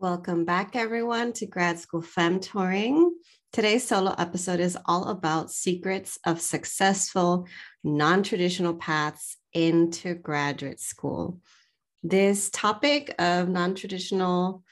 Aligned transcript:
Welcome 0.00 0.44
back, 0.44 0.76
everyone, 0.76 1.32
to 1.32 1.46
Grad 1.46 1.80
School 1.80 2.02
Femtoring. 2.02 3.10
Today's 3.52 3.84
solo 3.84 4.14
episode 4.16 4.60
is 4.60 4.78
all 4.84 5.08
about 5.08 5.50
secrets 5.50 6.20
of 6.24 6.40
successful 6.40 7.48
non 7.82 8.22
traditional 8.22 8.74
paths 8.74 9.38
into 9.52 10.14
graduate 10.14 10.78
school. 10.78 11.40
This 12.04 12.48
topic 12.50 13.12
of 13.18 13.48
non 13.48 13.74
traditional 13.74 14.62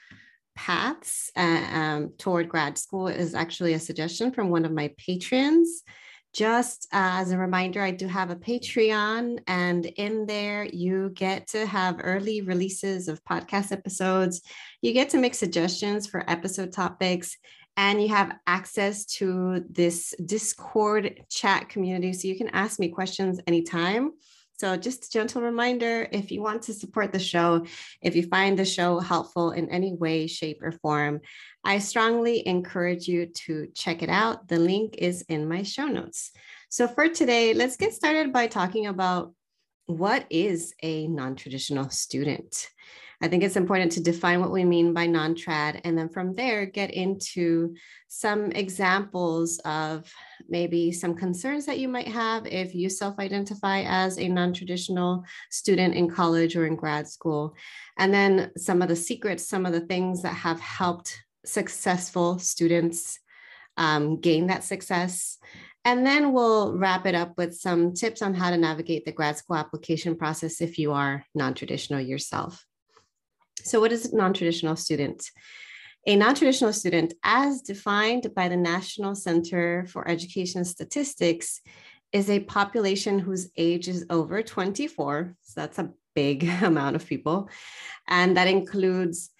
paths 0.55 1.29
uh, 1.35 1.67
um, 1.73 2.13
toward 2.17 2.47
grad 2.47 2.77
school 2.77 3.09
is 3.09 3.35
actually 3.35 3.73
a 3.73 3.79
suggestion 3.79 4.31
from 4.31 4.49
one 4.49 4.63
of 4.63 4.71
my 4.71 4.93
patrons 4.97 5.83
just 6.37 6.87
as 6.91 7.31
a 7.31 7.37
reminder, 7.37 7.81
I 7.81 7.89
do 7.89 8.07
have 8.07 8.29
a 8.29 8.35
Patreon, 8.35 9.39
and 9.47 9.83
in 9.87 10.27
there 10.27 10.65
you 10.65 11.09
get 11.15 11.47
to 11.47 11.65
have 11.65 11.99
early 11.99 12.41
releases 12.41 13.07
of 13.07 13.23
podcast 13.23 13.71
episodes. 13.71 14.43
You 14.83 14.93
get 14.93 15.09
to 15.09 15.17
make 15.17 15.33
suggestions 15.33 16.05
for 16.05 16.29
episode 16.29 16.71
topics, 16.71 17.35
and 17.75 17.99
you 17.99 18.09
have 18.09 18.35
access 18.45 19.05
to 19.17 19.65
this 19.67 20.13
Discord 20.23 21.23
chat 21.27 21.69
community. 21.69 22.13
So 22.13 22.27
you 22.27 22.37
can 22.37 22.49
ask 22.49 22.79
me 22.79 22.89
questions 22.89 23.39
anytime. 23.47 24.11
So, 24.57 24.75
just 24.75 25.05
a 25.05 25.11
gentle 25.11 25.43
reminder 25.43 26.07
if 26.11 26.31
you 26.31 26.41
want 26.41 26.63
to 26.63 26.73
support 26.73 27.11
the 27.11 27.19
show, 27.19 27.65
if 28.01 28.15
you 28.15 28.23
find 28.23 28.57
the 28.57 28.65
show 28.65 28.99
helpful 28.99 29.51
in 29.51 29.69
any 29.69 29.93
way, 29.93 30.25
shape, 30.25 30.63
or 30.63 30.71
form, 30.71 31.21
I 31.63 31.77
strongly 31.77 32.47
encourage 32.47 33.07
you 33.07 33.27
to 33.45 33.67
check 33.75 34.01
it 34.01 34.09
out. 34.09 34.47
The 34.47 34.57
link 34.57 34.95
is 34.97 35.21
in 35.29 35.47
my 35.47 35.61
show 35.61 35.85
notes. 35.85 36.31
So, 36.69 36.87
for 36.87 37.07
today, 37.07 37.53
let's 37.53 37.77
get 37.77 37.93
started 37.93 38.33
by 38.33 38.47
talking 38.47 38.87
about 38.87 39.35
what 39.85 40.25
is 40.31 40.73
a 40.81 41.07
non 41.07 41.35
traditional 41.35 41.89
student. 41.89 42.67
I 43.19 43.27
think 43.27 43.43
it's 43.43 43.55
important 43.55 43.91
to 43.93 44.03
define 44.03 44.41
what 44.41 44.51
we 44.51 44.63
mean 44.63 44.93
by 44.93 45.07
non 45.07 45.33
trad, 45.33 45.81
and 45.83 45.97
then 45.97 46.07
from 46.07 46.35
there, 46.35 46.67
get 46.67 46.91
into 46.91 47.73
some 48.07 48.51
examples 48.51 49.57
of 49.65 50.11
maybe 50.47 50.91
some 50.91 51.15
concerns 51.15 51.65
that 51.65 51.79
you 51.79 51.87
might 51.87 52.07
have 52.07 52.45
if 52.45 52.75
you 52.75 52.89
self 52.89 53.17
identify 53.17 53.81
as 53.87 54.19
a 54.19 54.27
non 54.27 54.53
traditional 54.53 55.23
student 55.49 55.95
in 55.95 56.09
college 56.09 56.55
or 56.55 56.67
in 56.67 56.75
grad 56.75 57.07
school. 57.07 57.55
And 57.97 58.13
then 58.13 58.51
some 58.55 58.83
of 58.83 58.87
the 58.87 58.95
secrets, 58.95 59.47
some 59.47 59.65
of 59.65 59.73
the 59.73 59.81
things 59.81 60.21
that 60.21 60.35
have 60.35 60.59
helped 60.59 61.19
successful 61.43 62.37
students 62.37 63.19
um, 63.77 64.19
gain 64.19 64.47
that 64.47 64.63
success. 64.63 65.39
And 65.83 66.05
then 66.05 66.33
we'll 66.33 66.77
wrap 66.77 67.07
it 67.07 67.15
up 67.15 67.35
with 67.37 67.55
some 67.55 67.93
tips 67.93 68.21
on 68.21 68.35
how 68.35 68.51
to 68.51 68.57
navigate 68.57 69.05
the 69.05 69.11
grad 69.11 69.37
school 69.37 69.55
application 69.55 70.17
process 70.17 70.61
if 70.61 70.77
you 70.77 70.93
are 70.93 71.25
non 71.33 71.55
traditional 71.55 72.01
yourself. 72.01 72.66
So, 73.67 73.81
what 73.81 73.91
is 73.91 74.05
a 74.05 74.15
non 74.15 74.33
traditional 74.33 74.77
student? 74.77 75.29
A 76.05 76.15
non 76.15 76.35
traditional 76.35 76.71
student, 76.71 77.13
as 77.23 77.61
defined 77.61 78.33
by 78.33 78.47
the 78.47 78.55
National 78.55 79.13
Center 79.13 79.85
for 79.89 80.07
Education 80.07 80.63
Statistics, 80.63 81.59
is 82.13 82.29
a 82.29 82.39
population 82.39 83.19
whose 83.19 83.51
age 83.57 83.89
is 83.89 84.05
over 84.09 84.41
24. 84.41 85.35
So, 85.41 85.61
that's 85.61 85.79
a 85.79 85.91
big 86.15 86.43
amount 86.63 86.95
of 86.95 87.05
people. 87.05 87.49
And 88.07 88.37
that 88.37 88.47
includes 88.47 89.31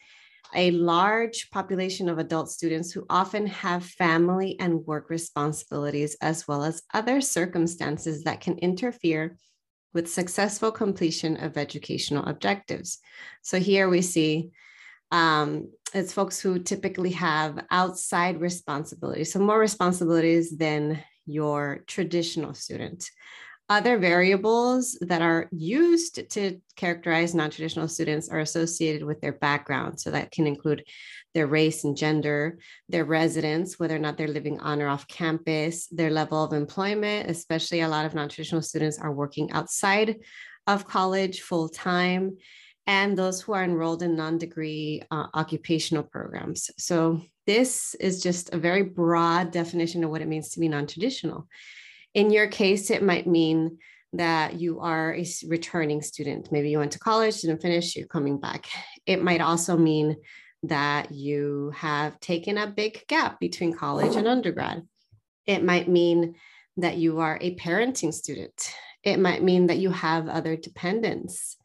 a 0.56 0.72
large 0.72 1.50
population 1.52 2.10
of 2.10 2.20
adult 2.20 2.50
students 2.50 2.92
who 2.92 3.06
often 3.10 3.48
have 3.48 3.86
family 3.86 4.58
and 4.60 4.86
work 4.86 5.10
responsibilities, 5.10 6.18
as 6.22 6.48
well 6.48 6.64
as 6.64 6.84
other 6.94 7.22
circumstances 7.22 8.24
that 8.24 8.42
can 8.42 8.58
interfere 8.58 9.38
with 9.98 10.08
successful 10.08 10.72
completion 10.72 11.38
of 11.38 11.58
educational 11.58 12.24
objectives. 12.28 13.00
So 13.42 13.60
here 13.60 13.90
we 13.90 14.04
see 14.04 14.52
um, 15.12 15.72
it's 15.92 16.14
folks 16.14 16.40
who 16.40 16.60
typically 16.60 17.14
have 17.14 17.66
outside 17.72 18.40
responsibilities, 18.40 19.34
so 19.34 19.40
more 19.40 19.58
responsibilities 19.58 20.56
than 20.56 21.04
your 21.26 21.84
traditional 21.88 22.54
student. 22.54 23.10
Other 23.70 23.98
variables 23.98 25.00
that 25.02 25.24
are 25.24 25.50
used 25.52 26.30
to 26.30 26.62
characterize 26.76 27.34
non 27.34 27.50
traditional 27.50 27.88
students 27.88 28.30
are 28.30 28.42
associated 28.42 29.04
with 29.04 29.20
their 29.20 29.34
background. 29.34 30.00
So 30.00 30.12
that 30.12 30.30
can 30.30 30.46
include 30.46 30.84
their 31.38 31.46
race 31.46 31.84
and 31.84 31.96
gender, 31.96 32.58
their 32.90 33.06
residence, 33.06 33.78
whether 33.78 33.96
or 33.96 34.00
not 34.00 34.18
they're 34.18 34.28
living 34.28 34.60
on 34.60 34.82
or 34.82 34.88
off 34.88 35.08
campus, 35.08 35.86
their 35.90 36.10
level 36.10 36.44
of 36.44 36.52
employment, 36.52 37.30
especially 37.30 37.82
a 37.82 37.88
lot 37.88 38.08
of 38.08 38.16
non 38.16 38.28
traditional 38.28 38.64
students 38.64 38.98
are 38.98 39.14
working 39.14 39.52
outside 39.52 40.16
of 40.66 40.88
college 40.88 41.42
full 41.42 41.70
time, 41.70 42.38
and 42.88 43.16
those 43.16 43.40
who 43.40 43.54
are 43.54 43.64
enrolled 43.64 44.02
in 44.02 44.16
non 44.16 44.40
degree 44.40 45.04
uh, 45.12 45.28
occupational 45.36 46.02
programs. 46.02 46.72
So 46.80 47.22
this 47.46 47.94
is 48.00 48.24
just 48.24 48.52
a 48.52 48.58
very 48.58 48.82
broad 48.82 49.52
definition 49.52 50.04
of 50.04 50.10
what 50.10 50.24
it 50.24 50.28
means 50.28 50.50
to 50.50 50.60
be 50.60 50.68
non 50.68 50.88
traditional. 50.88 51.48
In 52.16 52.32
your 52.32 52.48
case, 52.48 52.90
it 52.90 53.04
might 53.04 53.28
mean 53.28 53.78
that 54.14 54.60
you 54.60 54.80
are 54.80 55.14
a 55.14 55.24
returning 55.48 56.02
student. 56.02 56.52
Maybe 56.52 56.72
you 56.72 56.80
went 56.80 56.94
to 56.94 57.00
college, 57.00 57.42
didn't 57.42 57.62
finish, 57.62 57.96
you're 57.96 58.08
coming 58.08 58.40
back. 58.40 58.66
It 59.06 59.22
might 59.22 59.42
also 59.42 59.78
mean 59.78 60.16
that 60.64 61.12
you 61.12 61.72
have 61.76 62.20
taken 62.20 62.58
a 62.58 62.68
big 62.68 63.06
gap 63.08 63.40
between 63.40 63.74
college 63.74 64.16
and 64.16 64.28
undergrad. 64.28 64.84
It 65.46 65.64
might 65.64 65.88
mean 65.88 66.36
that 66.78 66.98
you 66.98 67.20
are 67.20 67.38
a 67.42 67.56
parenting 67.56 68.14
student. 68.14 68.74
It 69.04 69.20
might 69.20 69.44
mean 69.44 69.68
that 69.68 69.78
you 69.78 69.92
have 69.92 70.28
other 70.28 70.56
dependents. 70.56 71.58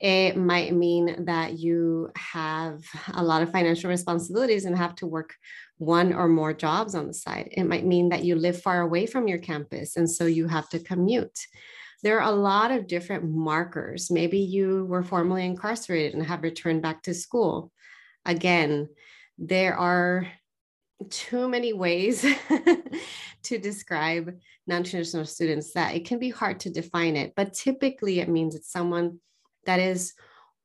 It 0.00 0.36
might 0.36 0.72
mean 0.72 1.26
that 1.26 1.58
you 1.58 2.10
have 2.16 2.82
a 3.12 3.22
lot 3.22 3.42
of 3.42 3.52
financial 3.52 3.90
responsibilities 3.90 4.64
and 4.64 4.76
have 4.76 4.94
to 4.96 5.06
work 5.06 5.34
one 5.76 6.14
or 6.14 6.26
more 6.26 6.54
jobs 6.54 6.94
on 6.94 7.06
the 7.06 7.14
side. 7.14 7.50
It 7.52 7.64
might 7.64 7.84
mean 7.84 8.08
that 8.08 8.24
you 8.24 8.34
live 8.34 8.62
far 8.62 8.80
away 8.80 9.06
from 9.06 9.28
your 9.28 9.38
campus 9.38 9.96
and 9.96 10.10
so 10.10 10.24
you 10.24 10.46
have 10.48 10.70
to 10.70 10.78
commute. 10.78 11.38
There 12.02 12.18
are 12.20 12.32
a 12.32 12.34
lot 12.34 12.70
of 12.70 12.86
different 12.86 13.24
markers. 13.24 14.10
Maybe 14.10 14.38
you 14.38 14.86
were 14.86 15.02
formerly 15.02 15.44
incarcerated 15.44 16.14
and 16.14 16.24
have 16.24 16.42
returned 16.42 16.80
back 16.80 17.02
to 17.02 17.12
school. 17.12 17.70
Again, 18.24 18.88
there 19.38 19.76
are 19.76 20.26
too 21.08 21.48
many 21.48 21.72
ways 21.72 22.22
to 23.44 23.58
describe 23.58 24.36
non 24.66 24.84
traditional 24.84 25.24
students 25.24 25.72
that 25.72 25.94
it 25.94 26.04
can 26.04 26.18
be 26.18 26.30
hard 26.30 26.60
to 26.60 26.70
define 26.70 27.16
it, 27.16 27.32
but 27.34 27.54
typically 27.54 28.20
it 28.20 28.28
means 28.28 28.54
it's 28.54 28.70
someone 28.70 29.18
that 29.66 29.80
is 29.80 30.12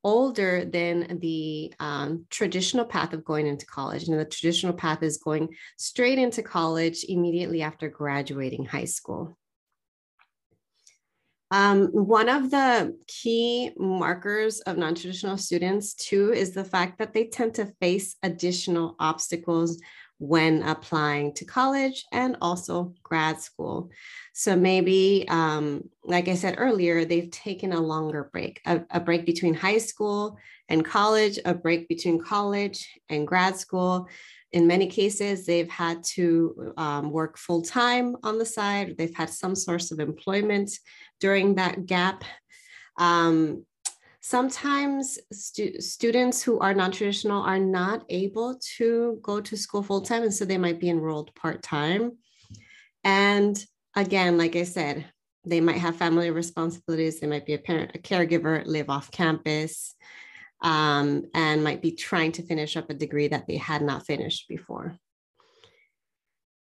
older 0.04 0.64
than 0.66 1.18
the 1.20 1.74
um, 1.80 2.26
traditional 2.30 2.86
path 2.86 3.12
of 3.14 3.26
going 3.26 3.48
into 3.48 3.66
college. 3.66 4.08
And 4.08 4.20
the 4.20 4.26
traditional 4.26 4.74
path 4.74 5.02
is 5.02 5.18
going 5.18 5.50
straight 5.78 6.20
into 6.20 6.44
college 6.44 7.04
immediately 7.10 7.64
after 7.64 7.90
graduating 7.90 8.66
high 8.66 8.86
school. 8.86 9.36
Um, 11.52 11.88
one 11.88 12.28
of 12.28 12.50
the 12.50 12.98
key 13.08 13.72
markers 13.78 14.62
of 14.62 14.78
non 14.78 14.96
traditional 14.96 15.38
students, 15.38 15.94
too, 15.94 16.34
is 16.34 16.54
the 16.54 16.64
fact 16.64 16.98
that 16.98 17.14
they 17.14 17.26
tend 17.28 17.54
to 17.56 17.72
face 17.80 18.16
additional 18.24 18.96
obstacles 19.00 19.80
when 20.18 20.64
applying 20.64 21.34
to 21.34 21.46
college 21.46 22.06
and 22.12 22.38
also 22.42 22.94
grad 23.04 23.42
school. 23.42 23.90
So 24.34 24.56
maybe, 24.56 25.26
um, 25.30 25.90
like 26.04 26.28
I 26.28 26.36
said 26.36 26.56
earlier, 26.58 27.06
they've 27.06 27.32
taken 27.32 27.74
a 27.74 27.82
longer 27.82 28.30
break, 28.32 28.62
a, 28.66 28.82
a 28.90 29.00
break 29.00 29.26
between 29.26 29.54
high 29.54 29.78
school 29.78 30.38
and 30.70 30.86
college, 30.86 31.38
a 31.46 31.54
break 31.54 31.88
between 31.88 32.24
college 32.24 32.88
and 33.10 33.28
grad 33.28 33.58
school. 33.58 34.08
In 34.52 34.68
many 34.68 34.88
cases, 34.88 35.46
they've 35.46 35.70
had 35.70 36.04
to 36.16 36.74
um, 36.78 37.12
work 37.12 37.38
full 37.38 37.62
time 37.62 38.16
on 38.24 38.38
the 38.38 38.46
side. 38.46 38.96
They've 38.98 39.16
had 39.16 39.30
some 39.30 39.56
source 39.56 39.92
of 39.92 40.00
employment 40.00 40.72
during 41.20 41.56
that 41.56 41.86
gap. 41.86 42.24
Um, 42.98 43.66
sometimes 44.22 45.20
stu- 45.32 45.82
students 45.82 46.42
who 46.42 46.60
are 46.60 46.74
non-traditional 46.74 47.44
are 47.44 47.60
not 47.60 48.06
able 48.10 48.60
to 48.78 49.20
go 49.22 49.42
to 49.42 49.58
school 49.58 49.84
full-time 49.84 50.24
and 50.24 50.34
so 50.34 50.46
they 50.46 50.58
might 50.58 50.80
be 50.80 50.90
enrolled 50.90 51.36
part-time 51.36 52.12
and 53.04 53.64
again 53.96 54.36
like 54.36 54.56
i 54.56 54.64
said 54.64 55.06
they 55.46 55.62
might 55.62 55.78
have 55.78 55.96
family 55.96 56.32
responsibilities. 56.32 57.20
They 57.20 57.28
might 57.28 57.46
be 57.46 57.54
a 57.54 57.60
parent, 57.60 57.92
a 57.96 58.00
caregiver, 58.00 58.66
live 58.66 58.90
off 58.90 59.12
campus, 59.12 59.96
um, 60.62 61.26
and 61.34 61.64
might 61.64 61.82
be 61.82 61.92
trying 61.92 62.32
to 62.34 62.44
finish 62.44 62.78
up 62.78 62.90
a 62.90 62.94
degree 62.94 63.28
that 63.28 63.48
they 63.48 63.58
had 63.58 63.82
not 63.82 64.06
finished 64.06 64.48
before. 64.48 64.98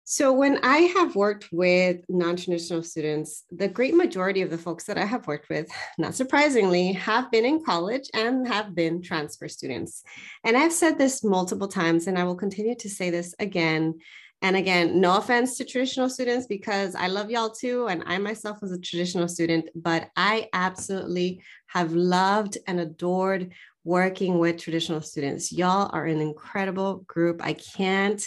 So, 0.08 0.32
when 0.32 0.60
I 0.62 0.78
have 0.96 1.16
worked 1.16 1.48
with 1.50 2.04
non 2.08 2.36
traditional 2.36 2.84
students, 2.84 3.42
the 3.50 3.66
great 3.66 3.92
majority 3.92 4.40
of 4.40 4.50
the 4.50 4.58
folks 4.58 4.84
that 4.84 4.96
I 4.96 5.04
have 5.04 5.26
worked 5.26 5.48
with, 5.48 5.68
not 5.98 6.14
surprisingly, 6.14 6.92
have 6.92 7.28
been 7.32 7.44
in 7.44 7.64
college 7.64 8.08
and 8.14 8.46
have 8.46 8.72
been 8.72 9.02
transfer 9.02 9.48
students. 9.48 10.04
And 10.44 10.56
I've 10.56 10.72
said 10.72 10.96
this 10.96 11.24
multiple 11.24 11.66
times, 11.66 12.06
and 12.06 12.16
I 12.16 12.22
will 12.22 12.36
continue 12.36 12.76
to 12.76 12.88
say 12.88 13.10
this 13.10 13.34
again 13.40 13.94
and 14.42 14.54
again. 14.54 15.00
No 15.00 15.16
offense 15.16 15.56
to 15.56 15.64
traditional 15.64 16.08
students 16.08 16.46
because 16.46 16.94
I 16.94 17.08
love 17.08 17.28
y'all 17.28 17.50
too. 17.50 17.88
And 17.88 18.04
I 18.06 18.18
myself 18.18 18.62
was 18.62 18.70
a 18.70 18.78
traditional 18.78 19.26
student, 19.26 19.70
but 19.74 20.10
I 20.16 20.48
absolutely 20.52 21.42
have 21.66 21.92
loved 21.94 22.58
and 22.68 22.78
adored 22.78 23.52
working 23.86 24.40
with 24.40 24.58
traditional 24.58 25.00
students. 25.00 25.52
Y'all 25.52 25.88
are 25.92 26.06
an 26.06 26.20
incredible 26.20 27.04
group. 27.06 27.40
I 27.40 27.52
can't 27.52 28.20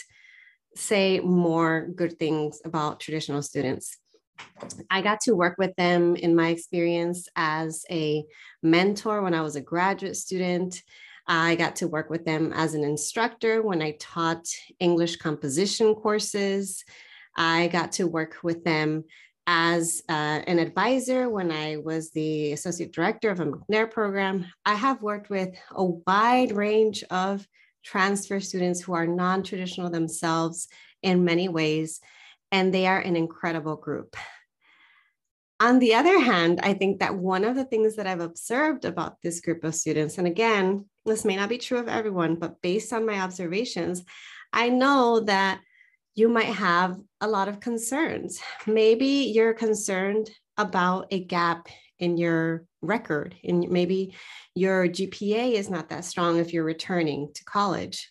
say 0.74 1.20
more 1.20 1.86
good 1.94 2.18
things 2.18 2.62
about 2.64 2.98
traditional 2.98 3.42
students. 3.42 3.98
I 4.90 5.02
got 5.02 5.20
to 5.22 5.36
work 5.36 5.56
with 5.58 5.76
them 5.76 6.16
in 6.16 6.34
my 6.34 6.48
experience 6.48 7.28
as 7.36 7.84
a 7.90 8.24
mentor 8.62 9.20
when 9.20 9.34
I 9.34 9.42
was 9.42 9.54
a 9.54 9.60
graduate 9.60 10.16
student. 10.16 10.82
I 11.26 11.56
got 11.56 11.76
to 11.76 11.88
work 11.88 12.08
with 12.08 12.24
them 12.24 12.54
as 12.54 12.72
an 12.72 12.82
instructor 12.82 13.60
when 13.60 13.82
I 13.82 13.98
taught 14.00 14.46
English 14.78 15.16
composition 15.16 15.94
courses. 15.94 16.86
I 17.36 17.68
got 17.68 17.92
to 17.92 18.06
work 18.06 18.38
with 18.42 18.64
them 18.64 19.04
as 19.52 20.00
uh, 20.08 20.42
an 20.46 20.60
advisor 20.60 21.28
when 21.28 21.50
I 21.50 21.76
was 21.78 22.12
the 22.12 22.52
associate 22.52 22.92
director 22.92 23.30
of 23.30 23.40
a 23.40 23.46
McNair 23.46 23.90
program. 23.90 24.46
I 24.64 24.74
have 24.74 25.02
worked 25.02 25.28
with 25.28 25.56
a 25.72 25.84
wide 25.84 26.52
range 26.52 27.02
of 27.10 27.44
transfer 27.82 28.38
students 28.38 28.80
who 28.80 28.92
are 28.92 29.08
non 29.08 29.42
traditional 29.42 29.90
themselves 29.90 30.68
in 31.02 31.24
many 31.24 31.48
ways, 31.48 31.98
and 32.52 32.72
they 32.72 32.86
are 32.86 33.00
an 33.00 33.16
incredible 33.16 33.74
group. 33.74 34.14
On 35.58 35.80
the 35.80 35.94
other 35.94 36.20
hand, 36.20 36.60
I 36.62 36.72
think 36.74 37.00
that 37.00 37.16
one 37.16 37.44
of 37.44 37.56
the 37.56 37.64
things 37.64 37.96
that 37.96 38.06
I've 38.06 38.20
observed 38.20 38.84
about 38.84 39.20
this 39.20 39.40
group 39.40 39.64
of 39.64 39.74
students, 39.74 40.16
and 40.16 40.28
again, 40.28 40.84
this 41.06 41.24
may 41.24 41.34
not 41.34 41.48
be 41.48 41.58
true 41.58 41.78
of 41.78 41.88
everyone, 41.88 42.36
but 42.36 42.62
based 42.62 42.92
on 42.92 43.04
my 43.04 43.18
observations, 43.18 44.04
I 44.52 44.68
know 44.68 45.18
that 45.26 45.60
you 46.14 46.28
might 46.28 46.44
have 46.44 46.98
a 47.20 47.28
lot 47.28 47.48
of 47.48 47.60
concerns. 47.60 48.40
Maybe 48.66 49.32
you're 49.34 49.54
concerned 49.54 50.30
about 50.56 51.06
a 51.10 51.24
gap 51.24 51.68
in 51.98 52.16
your 52.16 52.64
record 52.82 53.34
and 53.44 53.68
maybe 53.68 54.14
your 54.54 54.88
gpa 54.88 55.52
is 55.52 55.68
not 55.68 55.90
that 55.90 56.04
strong 56.04 56.38
if 56.38 56.52
you're 56.52 56.64
returning 56.64 57.30
to 57.34 57.44
college 57.44 58.10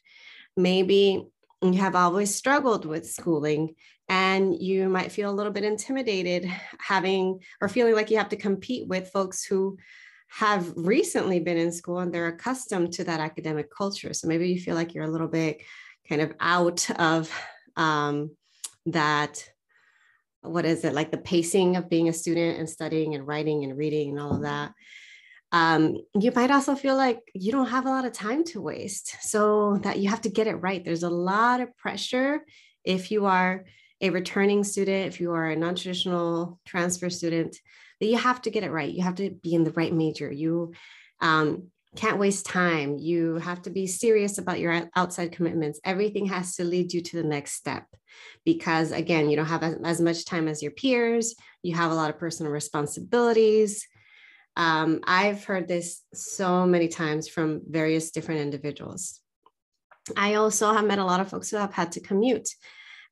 maybe 0.56 1.25
you 1.62 1.74
have 1.74 1.96
always 1.96 2.34
struggled 2.34 2.86
with 2.86 3.10
schooling 3.10 3.74
and 4.07 4.60
you 4.62 4.90
might 4.90 5.12
feel 5.12 5.30
a 5.30 5.34
little 5.34 5.52
bit 5.52 5.63
intimidated 5.63 6.45
having 6.80 7.40
or 7.62 7.68
feeling 7.68 7.95
like 7.95 8.12
you 8.12 8.18
have 8.18 8.30
to 8.30 8.36
compete 8.36 8.88
with 8.88 9.12
folks 9.12 9.44
who 9.44 9.78
have 10.28 10.72
recently 10.75 11.40
been 11.40 11.57
in 11.57 11.72
school 11.72 12.00
and 12.00 12.13
they're 12.13 12.28
accustomed 12.28 12.94
to 12.94 13.04
that 13.04 13.19
academic 13.19 13.69
culture 13.75 14.13
so 14.13 14.28
maybe 14.28 14.50
you 14.50 14.60
feel 14.60 14.75
like 14.75 14.94
you're 14.94 15.06
a 15.06 15.12
little 15.12 15.28
bit 15.28 15.62
kind 16.07 16.22
of 16.22 16.31
out 16.40 16.90
of 17.00 17.31
um, 17.80 18.36
that 18.88 19.44
what 20.42 20.66
is 20.66 20.84
it 20.84 20.94
like 20.94 21.12
the 21.12 21.18
pacing 21.18 21.78
of 21.78 21.90
being 21.90 22.10
a 22.10 22.14
student 22.14 22.60
and 22.60 22.70
studying 22.70 23.16
and 23.16 23.26
writing 23.26 23.64
and 23.64 23.78
reading 23.78 24.12
and 24.12 24.20
all 24.20 24.36
of 24.36 24.42
that. 24.42 24.74
Um, 25.52 25.98
you 26.14 26.31
might 26.36 26.52
also 26.52 26.76
feel 26.76 26.96
like 26.96 27.20
you 27.34 27.52
don't 27.52 27.70
have 27.70 27.88
a 27.88 27.90
lot 27.90 28.06
of 28.06 28.14
time 28.14 28.44
to 28.46 28.62
waste 28.62 29.16
so 29.22 29.80
that 29.81 29.98
you 29.98 30.10
have 30.10 30.22
to 30.22 30.30
get 30.30 30.46
it 30.46 30.56
right. 30.56 30.84
There's 30.86 31.04
a 31.04 31.10
lot 31.10 31.60
of 31.60 31.76
pressure 31.76 32.46
if 32.84 33.10
you 33.10 33.26
are 33.26 33.66
a 34.02 34.12
returning 34.12 34.64
student 34.64 35.08
if 35.08 35.20
you 35.20 35.34
are 35.34 35.50
a 35.50 35.56
non-traditional 35.56 36.60
transfer 36.66 37.10
student 37.10 37.58
that 38.00 38.06
you 38.06 38.18
have 38.18 38.42
to 38.44 38.52
get 38.52 38.64
it 38.64 38.72
right. 38.72 38.94
You 38.94 39.04
have 39.04 39.16
to 39.16 39.31
be 39.31 39.54
in 39.54 39.64
the 39.64 39.72
right 39.72 39.94
major. 39.94 40.31
You 40.31 40.74
um, 41.20 41.70
can't 41.95 42.19
waste 42.19 42.45
time. 42.45 42.97
You 42.97 43.38
have 43.38 43.63
to 43.63 43.69
be 43.69 43.88
serious 43.88 44.38
about 44.38 44.59
your 44.59 44.89
outside 44.95 45.31
commitments. 45.31 45.80
Everything 45.83 46.27
has 46.27 46.56
to 46.56 46.63
lead 46.63 46.94
you 46.94 47.01
to 47.01 47.21
the 47.21 47.27
next 47.27 47.53
step 47.53 47.86
because 48.45 48.91
again 48.91 49.30
you 49.30 49.36
don't 49.36 49.45
have 49.45 49.63
as, 49.63 50.00
much 50.00 50.25
time 50.25 50.47
as 50.47 50.62
your 50.62 50.71
peers. 50.71 51.36
You 51.63 51.75
have 51.75 51.91
a 51.91 51.95
lot 51.95 52.09
of 52.09 52.19
personal 52.19 52.51
responsibilities. 52.51 53.88
Um, 54.56 55.00
i've 55.06 55.45
heard 55.45 55.68
this 55.68 56.01
so 56.13 56.65
many 56.65 56.88
times 56.88 57.27
from 57.27 57.62
various 57.68 58.12
different 58.12 58.42
individuals. 58.42 59.21
I 60.18 60.35
also 60.35 60.74
have 60.74 60.85
met 60.85 61.00
a 61.00 61.06
lot 61.06 61.21
of 61.21 61.30
folks 61.30 61.50
who 61.50 61.57
have 61.57 61.74
had 61.74 61.92
to 61.94 62.01
commute. 62.01 62.50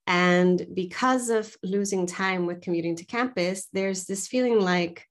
And 0.08 0.66
because 0.74 1.30
of 1.30 1.56
losing 1.64 2.08
time 2.08 2.46
with 2.46 2.62
commuting 2.62 2.96
to 2.98 3.06
campus 3.06 3.68
there's 3.74 4.06
this 4.06 4.28
feeling 4.28 4.60
like 4.60 5.06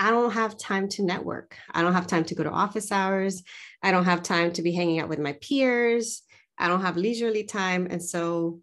I 0.00 0.10
don't 0.10 0.32
have 0.32 0.56
time 0.56 0.88
to 0.90 1.02
network. 1.02 1.58
I 1.70 1.82
don't 1.82 1.92
have 1.92 2.06
time 2.06 2.24
to 2.24 2.34
go 2.34 2.42
to 2.42 2.50
office 2.50 2.90
hours. 2.90 3.42
I 3.82 3.90
don't 3.90 4.06
have 4.06 4.22
time 4.22 4.50
to 4.54 4.62
be 4.62 4.72
hanging 4.72 4.98
out 4.98 5.10
with 5.10 5.18
my 5.18 5.34
peers. 5.34 6.22
I 6.56 6.68
don't 6.68 6.80
have 6.80 6.96
leisurely 6.96 7.44
time. 7.44 7.86
And 7.90 8.02
so 8.02 8.60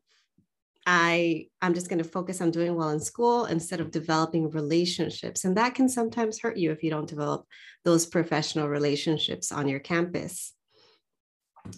I 0.87 1.45
I'm 1.61 1.75
just 1.75 1.89
going 1.89 2.01
to 2.01 2.09
focus 2.09 2.41
on 2.41 2.49
doing 2.49 2.73
well 2.73 2.89
in 2.89 2.99
school 2.99 3.45
instead 3.45 3.81
of 3.81 3.91
developing 3.91 4.49
relationships. 4.49 5.45
And 5.45 5.55
that 5.57 5.75
can 5.75 5.87
sometimes 5.87 6.39
hurt 6.39 6.57
you 6.57 6.71
if 6.71 6.81
you 6.81 6.89
don't 6.89 7.07
develop 7.07 7.45
those 7.85 8.07
professional 8.07 8.67
relationships 8.67 9.51
on 9.51 9.67
your 9.67 9.79
campus. 9.79 10.53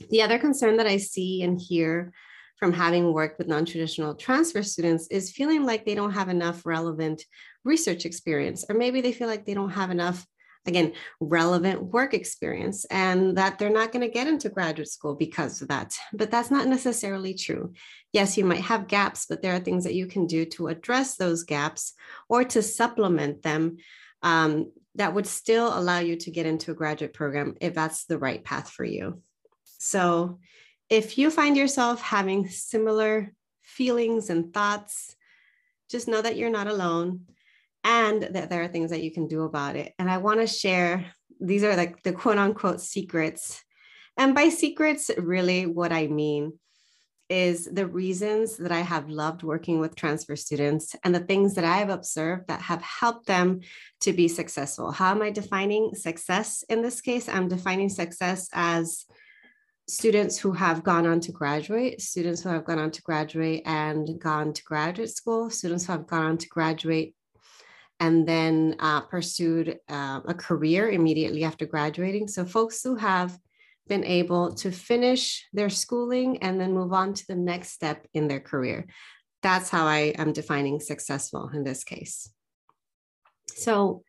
The 0.10 0.22
other 0.22 0.40
concern 0.40 0.78
that 0.78 0.88
I 0.88 0.98
see 0.98 1.44
and 1.44 1.60
hear 1.60 2.14
from 2.60 2.74
having 2.74 3.14
worked 3.14 3.38
with 3.38 3.48
non-traditional 3.48 4.16
transfer 4.16 4.62
students 4.62 5.08
is 5.08 5.32
feeling 5.32 5.66
like 5.66 5.86
they 5.86 5.96
don't 5.96 6.12
have 6.12 6.30
enough 6.30 6.66
relevant 6.66 7.24
research 7.64 8.06
experience, 8.06 8.66
or 8.70 8.76
maybe 8.76 9.02
they 9.02 9.14
feel 9.14 9.28
like 9.28 9.46
they 9.46 9.54
don't 9.54 9.70
have 9.72 9.92
enough 9.92 10.26
again, 10.66 10.94
relevant 11.20 11.82
work 11.82 12.14
experience 12.14 12.86
and 12.86 13.38
that 13.38 13.58
they're 13.58 13.70
not 13.70 13.92
going 13.92 14.06
to 14.06 14.14
get 14.14 14.28
into 14.28 14.50
graduate 14.50 14.90
school 14.90 15.16
because 15.16 15.62
of 15.62 15.70
that. 15.70 15.96
But 16.14 16.32
that's 16.32 16.52
not 16.52 16.68
necessarily 16.68 17.34
true. 17.34 17.74
Yes, 18.14 18.38
you 18.38 18.46
might 18.46 18.62
have 18.62 18.88
gaps, 18.88 19.26
but 19.28 19.42
there 19.42 19.56
are 19.56 19.60
things 19.60 19.84
that 19.86 19.96
you 19.96 20.06
can 20.06 20.28
do 20.28 20.46
to 20.46 20.68
address 20.68 21.16
those 21.16 21.44
gaps 21.44 21.94
or 22.28 22.44
to 22.44 22.62
supplement 22.62 23.42
them 23.42 23.78
um, 24.22 24.72
that 24.96 25.14
would 25.14 25.28
still 25.28 25.78
allow 25.78 26.00
you 26.00 26.18
to 26.18 26.32
get 26.32 26.46
into 26.46 26.72
a 26.72 26.76
graduate 26.76 27.14
program 27.14 27.56
if 27.62 27.74
that's 27.74 28.06
the 28.06 28.18
right 28.18 28.44
path 28.44 28.70
for 28.70 28.84
you. 28.84 29.22
So, 29.80 30.40
if 30.90 31.18
you 31.18 31.30
find 31.30 31.56
yourself 31.56 32.02
having 32.02 32.48
similar 32.48 33.34
feelings 33.62 34.30
and 34.30 34.54
thoughts, 34.54 35.16
just 35.90 36.08
know 36.08 36.22
that 36.22 36.36
you're 36.36 36.50
not 36.50 36.68
alone 36.68 37.22
and 37.84 38.24
that 38.24 38.50
there 38.50 38.64
are 38.64 38.68
things 38.68 38.92
that 38.92 39.04
you 39.04 39.12
can 39.12 39.28
do 39.28 39.44
about 39.44 39.76
it. 39.76 39.94
And 40.00 40.10
I 40.10 40.18
want 40.18 40.42
to 40.42 40.48
share 40.48 41.06
these 41.40 41.64
are 41.64 41.76
like 41.76 42.04
the 42.04 42.12
quote 42.12 42.38
unquote 42.38 42.82
secrets. 42.82 43.64
And 44.18 44.36
by 44.36 44.50
secrets, 44.50 45.10
really 45.18 45.66
what 45.66 45.94
I 45.94 46.08
mean 46.08 46.60
is 47.30 47.66
the 47.66 47.86
reasons 47.86 48.58
that 48.58 48.72
I 48.72 48.80
have 48.80 49.10
loved 49.10 49.44
working 49.44 49.80
with 49.80 49.96
transfer 49.96 50.36
students 50.36 50.96
and 51.04 51.14
the 51.14 51.20
things 51.20 51.54
that 51.56 51.64
I 51.64 51.78
have 51.78 51.90
observed 51.90 52.48
that 52.48 52.62
have 52.62 52.82
helped 52.82 53.28
them 53.28 53.62
to 54.02 54.14
be 54.14 54.28
successful. 54.28 54.92
How 54.92 55.12
am 55.12 55.22
I 55.22 55.30
defining 55.30 55.94
success 55.94 56.64
in 56.70 56.82
this 56.82 57.02
case? 57.02 57.30
I'm 57.30 57.48
defining 57.48 57.90
success 57.90 58.50
as 58.52 59.06
students 59.90 60.38
who 60.38 60.52
have 60.52 60.84
gone 60.84 61.08
on 61.08 61.20
to 61.20 61.32
graduate, 61.32 62.00
students 62.00 62.44
who 62.44 62.50
have 62.50 62.64
gone 62.64 62.78
on 62.78 62.92
to 62.92 63.02
graduate 63.02 63.64
and 63.66 64.20
gone 64.20 64.54
to 64.54 64.64
graduate 64.64 65.10
school, 65.10 65.50
students 65.50 65.86
who 65.86 65.92
have 65.92 66.06
gone 66.06 66.24
on 66.24 66.38
to 66.38 66.48
graduate 66.48 67.16
and 68.00 68.28
then 68.28 68.76
uh, 68.80 69.02
pursued 69.02 69.80
uh, 69.90 70.22
a 70.28 70.34
career 70.34 70.90
immediately 70.90 71.44
after 71.44 71.66
graduating. 71.66 72.28
So, 72.28 72.46
folks 72.46 72.84
who 72.84 72.96
have 72.96 73.38
been 73.88 74.06
able 74.06 74.54
to 74.54 74.72
finish 74.72 75.48
their 75.52 75.70
schooling 75.70 76.38
and 76.44 76.62
then 76.62 76.74
move 76.74 76.94
on 76.94 77.14
to 77.16 77.28
the 77.28 77.36
next 77.36 77.72
step 77.72 78.06
in 78.14 78.28
their 78.28 78.40
career. 78.40 78.86
That's 79.42 79.70
how 79.70 79.88
I 79.88 80.14
am 80.18 80.34
defining 80.34 80.80
successful 80.80 81.50
in 81.54 81.64
this 81.64 81.84
case. 81.84 82.30
So, 83.56 84.04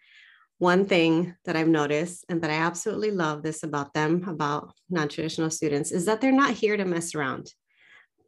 one 0.61 0.85
thing 0.85 1.35
that 1.47 1.57
I've 1.57 1.69
noticed 1.69 2.27
and 2.29 2.43
that 2.43 2.51
I 2.51 2.57
absolutely 2.57 3.11
love 3.11 3.43
this 3.43 3.63
about 3.63 3.95
them, 3.95 4.29
about 4.29 4.75
non 4.91 5.09
traditional 5.09 5.49
students, 5.49 5.91
is 5.91 6.05
that 6.05 6.21
they're 6.21 6.33
not 6.33 6.53
here 6.53 6.77
to 6.77 6.85
mess 6.85 7.15
around. 7.15 7.51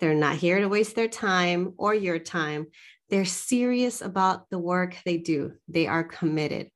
They're 0.01 0.15
not 0.15 0.37
here 0.37 0.59
to 0.59 0.69
waste 0.69 0.97
their 0.97 1.09
time 1.09 1.75
or 1.77 1.95
your 1.95 2.19
time. 2.19 2.69
They're 3.11 3.27
serious 3.27 4.01
about 4.01 4.49
the 4.49 4.59
work 4.59 4.97
they 5.05 5.19
do, 5.19 5.53
they 5.69 5.87
are 5.87 6.03
committed. 6.03 6.71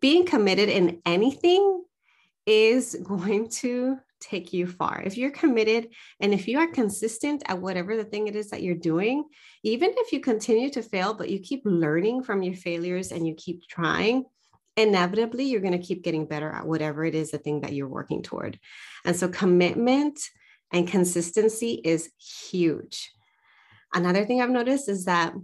Being 0.00 0.26
committed 0.26 0.68
in 0.68 1.02
anything 1.04 1.82
is 2.46 2.94
going 3.02 3.50
to 3.50 3.98
take 4.20 4.52
you 4.52 4.68
far. 4.68 5.02
If 5.04 5.16
you're 5.16 5.32
committed 5.32 5.88
and 6.20 6.32
if 6.32 6.46
you 6.46 6.60
are 6.60 6.68
consistent 6.68 7.42
at 7.46 7.60
whatever 7.60 7.96
the 7.96 8.04
thing 8.04 8.28
it 8.28 8.36
is 8.36 8.50
that 8.50 8.62
you're 8.62 8.76
doing, 8.76 9.24
even 9.64 9.92
if 9.96 10.12
you 10.12 10.20
continue 10.20 10.70
to 10.70 10.82
fail, 10.82 11.14
but 11.14 11.30
you 11.30 11.40
keep 11.40 11.62
learning 11.64 12.22
from 12.22 12.44
your 12.44 12.54
failures 12.54 13.10
and 13.10 13.26
you 13.26 13.34
keep 13.34 13.66
trying, 13.66 14.26
inevitably 14.80 15.44
you're 15.44 15.60
going 15.60 15.78
to 15.78 15.86
keep 15.86 16.02
getting 16.02 16.26
better 16.26 16.50
at 16.50 16.66
whatever 16.66 17.04
it 17.04 17.14
is 17.14 17.30
the 17.30 17.38
thing 17.38 17.60
that 17.60 17.72
you're 17.72 17.88
working 17.88 18.22
toward. 18.22 18.58
And 19.04 19.16
so 19.16 19.28
commitment 19.28 20.20
and 20.72 20.88
consistency 20.88 21.80
is 21.84 22.10
huge. 22.50 23.10
Another 23.92 24.24
thing 24.24 24.40
I've 24.40 24.50
noticed 24.50 24.88
is 24.88 25.04
that 25.06 25.34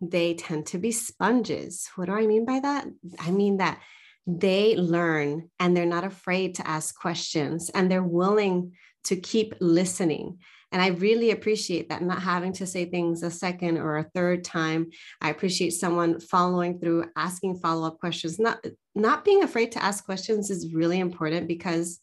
they 0.00 0.34
tend 0.34 0.66
to 0.66 0.78
be 0.78 0.92
sponges. 0.92 1.88
What 1.96 2.06
do 2.06 2.12
I 2.12 2.26
mean 2.26 2.44
by 2.44 2.60
that? 2.60 2.86
I 3.18 3.30
mean 3.30 3.58
that 3.58 3.80
they 4.26 4.76
learn 4.76 5.50
and 5.58 5.76
they're 5.76 5.86
not 5.86 6.04
afraid 6.04 6.56
to 6.56 6.68
ask 6.68 6.98
questions 6.98 7.70
and 7.70 7.90
they're 7.90 8.02
willing 8.02 8.72
to 9.04 9.16
keep 9.16 9.54
listening. 9.60 10.38
And 10.70 10.82
I 10.82 10.88
really 10.88 11.30
appreciate 11.30 11.88
that, 11.88 12.02
not 12.02 12.20
having 12.20 12.52
to 12.54 12.66
say 12.66 12.84
things 12.84 13.22
a 13.22 13.30
second 13.30 13.78
or 13.78 13.96
a 13.96 14.10
third 14.14 14.44
time. 14.44 14.90
I 15.20 15.30
appreciate 15.30 15.70
someone 15.70 16.20
following 16.20 16.78
through, 16.78 17.06
asking 17.16 17.60
follow-up 17.60 17.98
questions. 17.98 18.38
Not, 18.38 18.62
not 18.94 19.24
being 19.24 19.42
afraid 19.42 19.72
to 19.72 19.82
ask 19.82 20.04
questions 20.04 20.50
is 20.50 20.74
really 20.74 21.00
important 21.00 21.48
because 21.48 22.00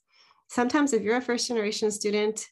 sometimes 0.49 0.93
if 0.93 1.03
you're 1.03 1.17
a 1.17 1.21
first 1.21 1.47
generation 1.47 1.91
student 1.91 2.43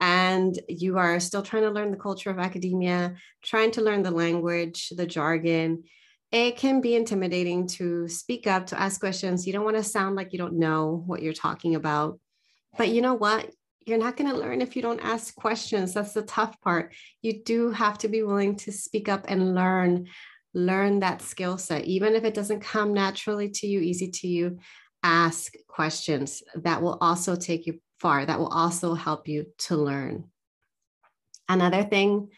and 0.00 0.58
you 0.68 0.98
are 0.98 1.18
still 1.18 1.42
trying 1.42 1.64
to 1.64 1.70
learn 1.70 1.90
the 1.90 1.96
culture 1.96 2.30
of 2.30 2.38
academia, 2.38 3.16
trying 3.42 3.72
to 3.72 3.82
learn 3.82 4.02
the 4.02 4.10
language, 4.10 4.90
the 4.96 5.06
jargon, 5.06 5.82
it 6.32 6.56
can 6.56 6.80
be 6.80 6.94
intimidating 6.94 7.66
to 7.66 8.06
speak 8.06 8.46
up, 8.46 8.66
to 8.66 8.80
ask 8.80 9.00
questions. 9.00 9.46
You 9.46 9.52
don't 9.52 9.64
want 9.64 9.76
to 9.76 9.82
sound 9.82 10.14
like 10.14 10.32
you 10.32 10.38
don't 10.38 10.60
know 10.60 11.02
what 11.06 11.22
you're 11.22 11.32
talking 11.32 11.74
about. 11.74 12.20
But 12.78 12.90
you 12.90 13.02
know 13.02 13.14
what? 13.14 13.50
You're 13.90 13.98
not 13.98 14.16
going 14.16 14.30
to 14.30 14.36
learn 14.38 14.62
if 14.62 14.76
you 14.76 14.82
don't 14.82 15.00
ask 15.00 15.34
questions. 15.34 15.94
That's 15.94 16.12
the 16.12 16.22
tough 16.22 16.60
part. 16.60 16.94
You 17.22 17.42
do 17.42 17.72
have 17.72 17.98
to 17.98 18.08
be 18.08 18.22
willing 18.22 18.54
to 18.58 18.70
speak 18.70 19.08
up 19.08 19.24
and 19.26 19.52
learn, 19.52 20.06
learn 20.54 21.00
that 21.00 21.22
skill 21.22 21.58
set. 21.58 21.86
Even 21.86 22.14
if 22.14 22.22
it 22.22 22.32
doesn't 22.32 22.60
come 22.60 22.94
naturally 22.94 23.48
to 23.48 23.66
you, 23.66 23.80
easy 23.80 24.08
to 24.08 24.28
you, 24.28 24.60
ask 25.02 25.54
questions. 25.66 26.44
That 26.54 26.82
will 26.82 26.98
also 27.00 27.34
take 27.34 27.66
you 27.66 27.80
far. 27.98 28.24
That 28.24 28.38
will 28.38 28.46
also 28.46 28.94
help 28.94 29.26
you 29.26 29.46
to 29.66 29.76
learn. 29.76 30.30
Another 31.48 31.82
thing 31.82 32.28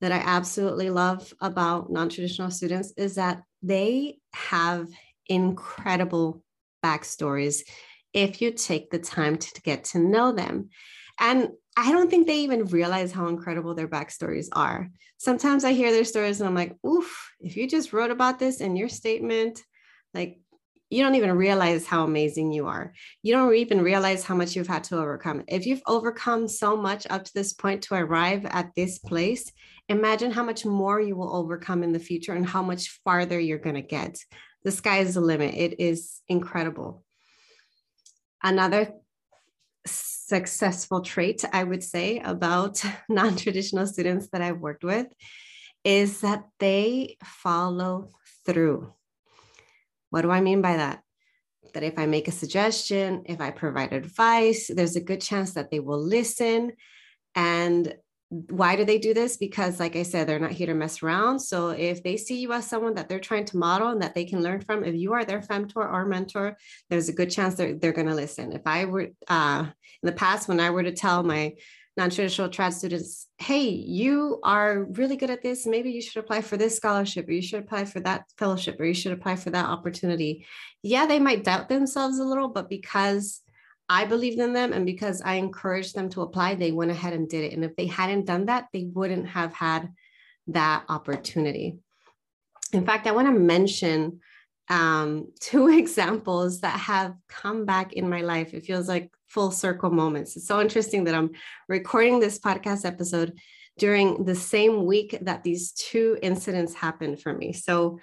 that 0.00 0.12
I 0.12 0.18
absolutely 0.18 0.90
love 0.90 1.34
about 1.40 1.90
non 1.90 2.10
traditional 2.10 2.52
students 2.52 2.92
is 2.96 3.16
that 3.16 3.42
they 3.60 4.18
have 4.34 4.86
incredible 5.26 6.44
backstories 6.84 7.62
if 8.16 8.40
you 8.40 8.50
take 8.50 8.90
the 8.90 8.98
time 8.98 9.36
to 9.36 9.60
get 9.60 9.84
to 9.84 9.98
know 9.98 10.32
them. 10.32 10.70
And 11.20 11.50
I 11.76 11.92
don't 11.92 12.08
think 12.08 12.26
they 12.26 12.40
even 12.40 12.64
realize 12.64 13.12
how 13.12 13.26
incredible 13.26 13.74
their 13.74 13.86
backstories 13.86 14.48
are. 14.52 14.88
Sometimes 15.18 15.64
I 15.64 15.74
hear 15.74 15.92
their 15.92 16.04
stories 16.04 16.40
and 16.40 16.48
I'm 16.48 16.54
like, 16.54 16.74
oof, 16.84 17.30
if 17.40 17.56
you 17.56 17.68
just 17.68 17.92
wrote 17.92 18.10
about 18.10 18.38
this 18.38 18.62
in 18.62 18.74
your 18.74 18.88
statement, 18.88 19.62
like 20.14 20.40
you 20.88 21.02
don't 21.02 21.16
even 21.16 21.36
realize 21.36 21.86
how 21.86 22.04
amazing 22.04 22.52
you 22.52 22.66
are. 22.68 22.94
You 23.22 23.34
don't 23.34 23.54
even 23.54 23.82
realize 23.82 24.24
how 24.24 24.34
much 24.34 24.56
you've 24.56 24.66
had 24.66 24.84
to 24.84 24.98
overcome. 24.98 25.44
If 25.46 25.66
you've 25.66 25.82
overcome 25.86 26.48
so 26.48 26.74
much 26.74 27.06
up 27.10 27.24
to 27.24 27.34
this 27.34 27.52
point 27.52 27.82
to 27.82 27.96
arrive 27.96 28.46
at 28.46 28.70
this 28.74 28.98
place, 28.98 29.52
imagine 29.90 30.30
how 30.30 30.42
much 30.42 30.64
more 30.64 31.00
you 31.02 31.16
will 31.16 31.36
overcome 31.36 31.82
in 31.82 31.92
the 31.92 31.98
future 31.98 32.32
and 32.32 32.46
how 32.46 32.62
much 32.62 33.00
farther 33.04 33.38
you're 33.38 33.58
going 33.58 33.74
to 33.74 33.82
get. 33.82 34.18
The 34.64 34.72
sky 34.72 34.98
is 34.98 35.14
the 35.14 35.20
limit. 35.20 35.54
It 35.54 35.80
is 35.80 36.22
incredible. 36.28 37.04
Another 38.46 38.92
successful 39.84 41.00
trait 41.00 41.44
I 41.52 41.64
would 41.64 41.82
say 41.82 42.20
about 42.20 42.80
non 43.08 43.34
traditional 43.34 43.88
students 43.88 44.28
that 44.28 44.40
I've 44.40 44.60
worked 44.60 44.84
with 44.84 45.08
is 45.82 46.20
that 46.20 46.44
they 46.60 47.16
follow 47.24 48.12
through. 48.44 48.92
What 50.10 50.22
do 50.22 50.30
I 50.30 50.40
mean 50.40 50.62
by 50.62 50.76
that? 50.76 51.02
That 51.74 51.82
if 51.82 51.98
I 51.98 52.06
make 52.06 52.28
a 52.28 52.32
suggestion, 52.32 53.24
if 53.26 53.40
I 53.40 53.50
provide 53.50 53.92
advice, 53.92 54.70
there's 54.72 54.94
a 54.94 55.00
good 55.00 55.20
chance 55.20 55.54
that 55.54 55.72
they 55.72 55.80
will 55.80 56.00
listen 56.00 56.70
and 57.34 57.96
why 58.28 58.74
do 58.74 58.84
they 58.84 58.98
do 58.98 59.14
this? 59.14 59.36
Because, 59.36 59.78
like 59.78 59.94
I 59.94 60.02
said, 60.02 60.26
they're 60.26 60.38
not 60.38 60.50
here 60.50 60.66
to 60.66 60.74
mess 60.74 61.02
around. 61.02 61.38
So, 61.38 61.68
if 61.68 62.02
they 62.02 62.16
see 62.16 62.40
you 62.40 62.52
as 62.52 62.66
someone 62.66 62.94
that 62.94 63.08
they're 63.08 63.20
trying 63.20 63.44
to 63.46 63.56
model 63.56 63.88
and 63.88 64.02
that 64.02 64.14
they 64.14 64.24
can 64.24 64.42
learn 64.42 64.60
from, 64.60 64.84
if 64.84 64.94
you 64.94 65.12
are 65.12 65.24
their 65.24 65.40
femtor 65.40 65.76
or 65.76 66.04
mentor, 66.06 66.56
there's 66.90 67.08
a 67.08 67.12
good 67.12 67.30
chance 67.30 67.54
they're, 67.54 67.74
they're 67.74 67.92
going 67.92 68.08
to 68.08 68.14
listen. 68.14 68.52
If 68.52 68.62
I 68.66 68.84
were 68.86 69.08
uh, 69.28 69.66
in 70.02 70.06
the 70.06 70.12
past, 70.12 70.48
when 70.48 70.60
I 70.60 70.70
were 70.70 70.82
to 70.82 70.92
tell 70.92 71.22
my 71.22 71.54
non-traditional 71.96 72.50
trad 72.50 72.74
students 72.74 73.26
hey 73.38 73.68
you 73.68 74.38
are 74.42 74.84
really 74.84 75.16
good 75.16 75.30
at 75.30 75.42
this 75.42 75.66
maybe 75.66 75.90
you 75.90 76.02
should 76.02 76.22
apply 76.22 76.42
for 76.42 76.56
this 76.56 76.76
scholarship 76.76 77.26
or 77.26 77.32
you 77.32 77.40
should 77.40 77.62
apply 77.62 77.86
for 77.86 78.00
that 78.00 78.24
fellowship 78.36 78.78
or 78.78 78.84
you 78.84 78.92
should 78.92 79.12
apply 79.12 79.34
for 79.34 79.48
that 79.48 79.64
opportunity 79.64 80.46
yeah 80.82 81.06
they 81.06 81.18
might 81.18 81.42
doubt 81.42 81.68
themselves 81.68 82.18
a 82.18 82.24
little 82.24 82.48
but 82.48 82.68
because 82.68 83.40
I 83.88 84.04
believed 84.04 84.38
in 84.38 84.52
them 84.52 84.72
and 84.72 84.84
because 84.84 85.22
I 85.22 85.34
encouraged 85.34 85.94
them 85.94 86.08
to 86.10 86.22
apply, 86.22 86.54
they 86.54 86.72
went 86.72 86.90
ahead 86.90 87.12
and 87.12 87.28
did 87.28 87.44
it. 87.44 87.52
And 87.52 87.64
if 87.64 87.76
they 87.76 87.86
hadn't 87.86 88.26
done 88.26 88.46
that, 88.46 88.66
they 88.72 88.84
wouldn't 88.92 89.28
have 89.28 89.52
had 89.52 89.92
that 90.48 90.84
opportunity. 90.88 91.78
In 92.72 92.84
fact, 92.84 93.06
I 93.06 93.12
want 93.12 93.28
to 93.28 93.38
mention 93.38 94.20
um, 94.68 95.32
two 95.40 95.68
examples 95.68 96.60
that 96.60 96.78
have 96.78 97.14
come 97.28 97.64
back 97.64 97.92
in 97.92 98.08
my 98.08 98.22
life. 98.22 98.54
It 98.54 98.64
feels 98.64 98.88
like 98.88 99.10
full 99.28 99.50
circle 99.50 99.90
moments. 99.90 100.36
It's 100.36 100.48
so 100.48 100.60
interesting 100.60 101.04
that 101.04 101.14
I'm 101.14 101.30
recording 101.68 102.20
this 102.20 102.38
podcast 102.38 102.84
episode 102.84 103.38
during 103.78 104.24
the 104.24 104.34
same 104.34 104.86
week 104.86 105.18
that 105.22 105.44
these 105.44 105.72
two 105.72 106.18
incidents 106.22 106.74
happened 106.74 107.20
for 107.20 107.32
me. 107.32 107.52
So, 107.52 107.98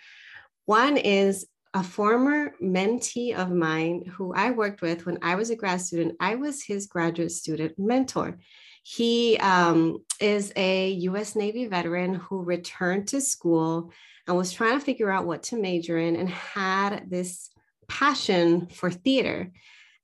one 0.66 0.96
is 0.96 1.46
a 1.74 1.84
former 1.84 2.54
mentee 2.62 3.36
of 3.36 3.52
mine 3.52 4.06
who 4.06 4.34
I 4.34 4.52
worked 4.52 4.82
with 4.82 5.06
when 5.06 5.18
I 5.22 5.36
was 5.36 5.50
a 5.50 5.56
grad 5.56 5.82
student. 5.82 6.16
I 6.20 6.36
was 6.36 6.64
his 6.64 6.86
graduate 6.86 7.32
student 7.32 7.78
mentor. 7.80 8.38
He 8.84 9.38
um, 9.38 10.04
is 10.20 10.54
a 10.56 10.92
US 10.92 11.36
Navy 11.36 11.68
veteran 11.68 12.16
who 12.16 12.44
returned 12.44 13.08
to 13.10 13.22
school 13.22 13.92
and 14.28 14.38
was 14.38 14.52
trying 14.52 14.78
to 14.78 14.86
figure 14.86 15.10
out 15.10 15.26
what 15.26 15.44
to 15.44 15.58
major 15.58 15.98
in 15.98 16.16
and 16.16 16.30
had 16.30 17.10
this 17.10 17.50
passion 17.88 18.68
for 18.68 18.92
theater. 18.92 19.52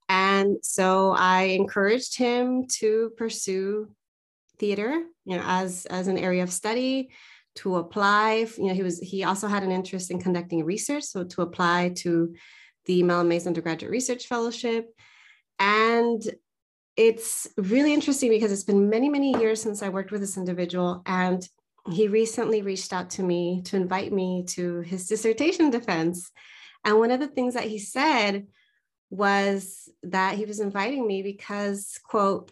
And 0.07 0.57
so 0.63 1.11
I 1.11 1.43
encouraged 1.43 2.17
him 2.17 2.65
to 2.79 3.11
pursue 3.15 3.89
theater, 4.57 5.03
you 5.25 5.38
know, 5.38 5.43
as, 5.45 5.85
as 5.85 6.07
an 6.07 6.17
area 6.17 6.43
of 6.43 6.51
study 6.51 7.11
to 7.56 7.77
apply. 7.77 8.48
You 8.58 8.68
know, 8.68 8.74
he 8.74 8.84
was 8.84 9.00
he 9.00 9.24
also 9.24 9.48
had 9.48 9.63
an 9.63 9.72
interest 9.72 10.12
in 10.12 10.20
conducting 10.20 10.63
research, 10.63 11.03
so 11.03 11.24
to 11.24 11.41
apply 11.41 11.89
to 11.98 12.34
the 12.86 13.03
Mellon 13.03 13.27
Mays 13.27 13.48
Undergraduate 13.48 13.91
Research 13.91 14.27
Fellowship. 14.27 14.89
And 15.60 16.22
it's 16.96 17.48
really 17.58 17.94
interesting 17.94 18.29
because 18.29 18.51
it's 18.51 18.63
been 18.63 18.89
many, 18.89 19.10
many 19.10 19.38
years 19.38 19.62
since 19.62 19.82
I 19.82 19.89
worked 19.89 20.12
with 20.12 20.22
this 20.22 20.38
individual. 20.38 21.01
And 21.06 21.48
he 21.91 22.08
recently 22.08 22.62
reached 22.62 22.94
out 22.94 23.10
to 23.12 23.24
me 23.24 23.62
to 23.65 23.75
invite 23.75 24.12
me 24.12 24.44
to 24.50 24.82
his 24.82 25.08
dissertation 25.08 25.70
defense. 25.70 26.32
And 26.86 26.98
one 26.98 27.12
of 27.12 27.20
the 27.20 27.27
things 27.27 27.53
that 27.53 27.65
he 27.65 27.79
said 27.79 28.48
was 29.10 29.89
that 30.03 30.36
he 30.36 30.46
was 30.46 30.60
inviting 30.60 31.06
me 31.08 31.24
because, 31.24 32.00
quote, 32.03 32.51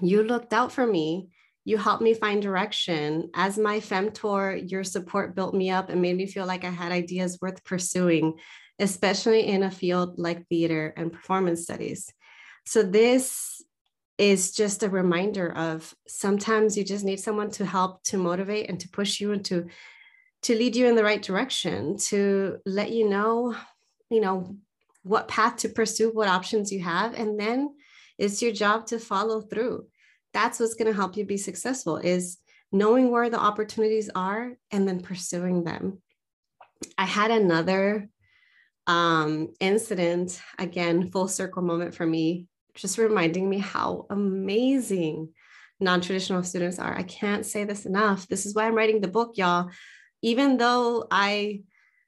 you 0.00 0.22
looked 0.22 0.52
out 0.52 0.72
for 0.72 0.86
me 0.86 1.28
you 1.64 1.76
helped 1.76 2.02
me 2.02 2.14
find 2.14 2.40
direction. 2.40 3.30
As 3.34 3.58
my 3.58 3.80
femtor, 3.80 4.70
your 4.70 4.84
support 4.84 5.34
built 5.34 5.54
me 5.54 5.70
up 5.70 5.90
and 5.90 6.00
made 6.00 6.16
me 6.16 6.26
feel 6.26 6.46
like 6.46 6.64
I 6.64 6.70
had 6.70 6.92
ideas 6.92 7.38
worth 7.40 7.62
pursuing, 7.64 8.38
especially 8.78 9.46
in 9.46 9.62
a 9.62 9.70
field 9.70 10.18
like 10.18 10.46
theater 10.48 10.94
and 10.96 11.12
performance 11.12 11.62
studies. 11.62 12.12
So, 12.66 12.82
this 12.82 13.62
is 14.20 14.52
just 14.52 14.82
a 14.82 14.90
reminder 14.90 15.50
of 15.50 15.94
sometimes 16.06 16.76
you 16.76 16.84
just 16.84 17.04
need 17.04 17.18
someone 17.18 17.50
to 17.50 17.64
help 17.64 18.02
to 18.04 18.18
motivate 18.18 18.68
and 18.68 18.78
to 18.78 18.88
push 18.90 19.18
you 19.18 19.32
and 19.32 19.44
to 19.46 19.66
to 20.42 20.54
lead 20.54 20.76
you 20.76 20.86
in 20.86 20.94
the 20.94 21.04
right 21.04 21.22
direction 21.22 21.96
to 21.96 22.58
let 22.66 22.90
you 22.90 23.08
know 23.08 23.56
you 24.10 24.20
know 24.20 24.54
what 25.04 25.26
path 25.26 25.56
to 25.56 25.70
pursue 25.70 26.10
what 26.10 26.28
options 26.28 26.70
you 26.70 26.80
have 26.80 27.14
and 27.14 27.40
then 27.40 27.74
it's 28.18 28.42
your 28.42 28.52
job 28.52 28.86
to 28.86 28.98
follow 28.98 29.40
through 29.40 29.86
that's 30.32 30.60
what's 30.60 30.74
going 30.74 30.86
to 30.90 30.96
help 30.96 31.16
you 31.16 31.24
be 31.24 31.36
successful 31.36 31.96
is 31.96 32.38
knowing 32.72 33.10
where 33.10 33.30
the 33.30 33.38
opportunities 33.38 34.10
are 34.14 34.52
and 34.70 34.86
then 34.86 35.00
pursuing 35.00 35.64
them. 35.64 36.00
I 36.96 37.04
had 37.04 37.30
another 37.30 38.08
um, 38.86 39.48
incident 39.60 40.40
again 40.58 41.10
full 41.10 41.28
circle 41.28 41.62
moment 41.62 41.94
for 41.94 42.06
me 42.06 42.46
just 42.74 42.98
reminding 42.98 43.48
me 43.48 43.58
how 43.58 44.06
amazing 44.10 45.28
non-traditional 45.80 46.42
students 46.42 46.78
are. 46.78 46.96
I 46.96 47.02
can't 47.02 47.44
say 47.44 47.64
this 47.64 47.86
enough. 47.86 48.28
This 48.28 48.46
is 48.46 48.54
why 48.54 48.66
i'm 48.66 48.74
writing 48.74 49.00
the 49.00 49.08
book 49.08 49.32
y'all. 49.36 49.70
Even 50.22 50.56
though 50.56 51.06
i 51.10 51.62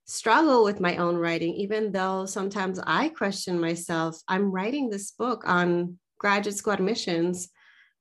struggle 0.04 0.64
with 0.64 0.80
my 0.80 0.96
own 0.96 1.16
writing 1.16 1.54
even 1.54 1.92
though 1.92 2.26
sometimes 2.26 2.80
i 2.86 3.08
question 3.08 3.60
myself 3.60 4.20
i'm 4.26 4.50
writing 4.50 4.90
this 4.90 5.12
book 5.12 5.44
on 5.46 5.96
graduate 6.18 6.56
school 6.56 6.72
admissions 6.72 7.48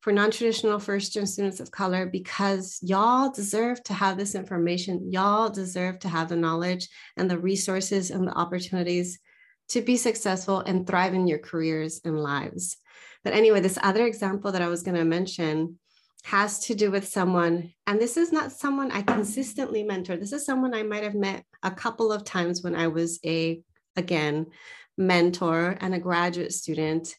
for 0.01 0.11
non-traditional 0.11 0.79
first 0.79 1.13
gen 1.13 1.27
students 1.27 1.59
of 1.59 1.71
color 1.71 2.07
because 2.07 2.79
y'all 2.81 3.31
deserve 3.31 3.83
to 3.83 3.93
have 3.93 4.17
this 4.17 4.35
information. 4.35 5.11
Y'all 5.11 5.49
deserve 5.49 5.99
to 5.99 6.09
have 6.09 6.27
the 6.27 6.35
knowledge 6.35 6.89
and 7.17 7.29
the 7.29 7.37
resources 7.37 8.09
and 8.09 8.27
the 8.27 8.33
opportunities 8.33 9.19
to 9.69 9.81
be 9.81 9.95
successful 9.95 10.59
and 10.59 10.85
thrive 10.85 11.13
in 11.13 11.27
your 11.27 11.39
careers 11.39 12.01
and 12.03 12.19
lives. 12.19 12.77
But 13.23 13.33
anyway 13.33 13.61
this 13.61 13.77
other 13.81 14.05
example 14.05 14.51
that 14.51 14.61
i 14.61 14.67
was 14.67 14.83
going 14.83 14.97
to 14.97 15.05
mention 15.05 15.77
has 16.23 16.59
to 16.65 16.75
do 16.75 16.91
with 16.91 17.07
someone 17.07 17.71
and 17.87 17.99
this 17.99 18.17
is 18.17 18.31
not 18.31 18.51
someone 18.51 18.91
i 18.91 19.03
consistently 19.03 19.83
mentor. 19.83 20.17
This 20.17 20.33
is 20.33 20.45
someone 20.45 20.73
i 20.73 20.83
might 20.83 21.03
have 21.03 21.15
met 21.15 21.45
a 21.61 21.71
couple 21.71 22.11
of 22.11 22.25
times 22.25 22.63
when 22.63 22.75
i 22.75 22.87
was 22.87 23.19
a 23.23 23.61
again 23.95 24.47
mentor 24.97 25.77
and 25.79 25.93
a 25.93 25.99
graduate 25.99 26.53
student 26.53 27.15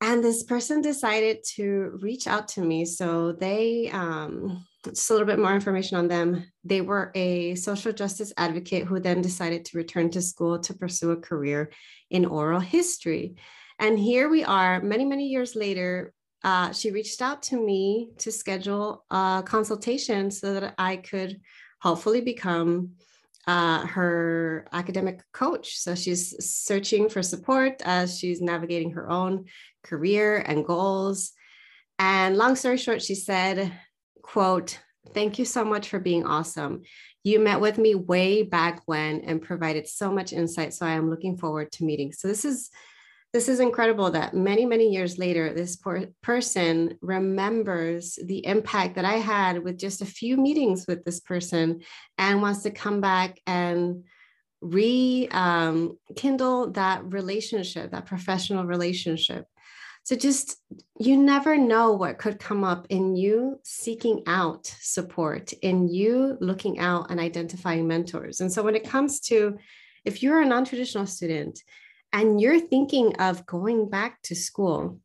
and 0.00 0.22
this 0.22 0.42
person 0.42 0.82
decided 0.82 1.42
to 1.54 1.98
reach 2.02 2.26
out 2.26 2.48
to 2.48 2.60
me. 2.60 2.84
So 2.84 3.32
they 3.32 3.90
um, 3.90 4.64
just 4.84 5.08
a 5.08 5.12
little 5.12 5.26
bit 5.26 5.38
more 5.38 5.54
information 5.54 5.96
on 5.96 6.08
them. 6.08 6.44
They 6.64 6.80
were 6.80 7.12
a 7.14 7.54
social 7.54 7.92
justice 7.92 8.32
advocate 8.36 8.84
who 8.84 9.00
then 9.00 9.22
decided 9.22 9.64
to 9.66 9.78
return 9.78 10.10
to 10.10 10.22
school 10.22 10.58
to 10.60 10.74
pursue 10.74 11.12
a 11.12 11.16
career 11.16 11.70
in 12.10 12.26
oral 12.26 12.60
history. 12.60 13.36
And 13.78 13.98
here 13.98 14.28
we 14.28 14.44
are 14.44 14.80
many 14.80 15.04
many 15.04 15.28
years 15.28 15.54
later 15.54 16.12
uh, 16.44 16.72
she 16.72 16.90
reached 16.90 17.22
out 17.22 17.42
to 17.42 17.56
me 17.56 18.10
to 18.18 18.30
schedule 18.30 19.04
a 19.10 19.42
consultation 19.44 20.30
so 20.30 20.54
that 20.54 20.74
i 20.78 20.96
could 20.96 21.40
hopefully 21.80 22.20
become 22.20 22.90
uh, 23.46 23.86
her 23.86 24.66
academic 24.72 25.20
coach. 25.32 25.78
So 25.78 25.94
she's 25.94 26.34
searching 26.44 27.08
for 27.08 27.22
support 27.22 27.80
as 27.84 28.18
she's 28.18 28.40
navigating 28.40 28.92
her 28.92 29.08
own 29.08 29.44
career 29.86 30.38
and 30.38 30.66
goals. 30.66 31.32
And 31.98 32.36
long 32.36 32.56
story 32.56 32.76
short, 32.76 33.02
she 33.02 33.14
said, 33.14 33.72
quote, 34.22 34.78
thank 35.14 35.38
you 35.38 35.44
so 35.44 35.64
much 35.64 35.88
for 35.88 35.98
being 35.98 36.26
awesome. 36.26 36.82
You 37.24 37.40
met 37.40 37.60
with 37.60 37.78
me 37.78 37.94
way 37.94 38.42
back 38.42 38.82
when 38.86 39.22
and 39.22 39.42
provided 39.42 39.88
so 39.88 40.12
much 40.12 40.32
insight. 40.32 40.74
So 40.74 40.86
I 40.86 40.92
am 40.92 41.10
looking 41.10 41.36
forward 41.36 41.72
to 41.72 41.84
meeting. 41.84 42.12
So 42.12 42.28
this 42.28 42.44
is 42.44 42.70
this 43.32 43.48
is 43.50 43.60
incredible 43.60 44.10
that 44.12 44.32
many 44.32 44.64
many 44.64 44.88
years 44.88 45.18
later 45.18 45.52
this 45.52 45.76
poor 45.76 46.06
person 46.22 46.96
remembers 47.02 48.18
the 48.24 48.46
impact 48.46 48.94
that 48.94 49.04
i 49.04 49.14
had 49.14 49.62
with 49.62 49.78
just 49.78 50.00
a 50.00 50.06
few 50.06 50.38
meetings 50.38 50.86
with 50.88 51.04
this 51.04 51.20
person 51.20 51.82
and 52.16 52.40
wants 52.40 52.62
to 52.62 52.70
come 52.70 53.02
back 53.02 53.38
and 53.46 54.04
rekindle 54.62 56.62
um, 56.62 56.72
that 56.72 57.04
relationship 57.12 57.90
that 57.90 58.06
professional 58.06 58.64
relationship 58.64 59.44
so 60.06 60.14
just 60.14 60.56
you 61.00 61.16
never 61.16 61.56
know 61.58 61.92
what 61.92 62.18
could 62.18 62.38
come 62.38 62.62
up 62.62 62.86
in 62.90 63.16
you 63.16 63.58
seeking 63.64 64.22
out 64.26 64.66
support 64.80 65.52
in 65.62 65.88
you 65.88 66.38
looking 66.40 66.78
out 66.78 67.10
and 67.10 67.18
identifying 67.18 67.86
mentors 67.86 68.40
and 68.40 68.52
so 68.52 68.62
when 68.62 68.76
it 68.76 68.88
comes 68.88 69.20
to 69.20 69.58
if 70.06 70.22
you're 70.22 70.40
a 70.40 70.46
non-traditional 70.46 71.06
student 71.06 71.60
and 72.12 72.40
you're 72.40 72.60
thinking 72.60 73.14
of 73.16 73.44
going 73.44 73.90
back 73.90 74.22
to 74.22 74.34
school, 74.34 75.00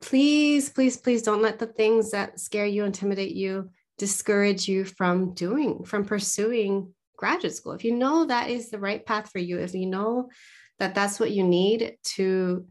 please, 0.00 0.70
please, 0.70 0.96
please 0.96 1.22
don't 1.22 1.42
let 1.42 1.58
the 1.58 1.66
things 1.66 2.12
that 2.12 2.38
scare 2.38 2.64
you, 2.64 2.84
intimidate 2.84 3.34
you, 3.34 3.70
discourage 3.98 4.68
you 4.68 4.84
from 4.84 5.34
doing, 5.34 5.84
from 5.84 6.04
pursuing 6.04 6.94
graduate 7.16 7.54
school. 7.54 7.72
If 7.72 7.84
you 7.84 7.94
know 7.94 8.26
that 8.26 8.48
is 8.48 8.70
the 8.70 8.78
right 8.78 9.04
path 9.04 9.30
for 9.30 9.38
you, 9.38 9.58
if 9.58 9.74
you 9.74 9.86
know 9.86 10.30
that 10.78 10.94
that's 10.94 11.18
what 11.18 11.32
you 11.32 11.42
need 11.42 11.96
to 12.14 12.66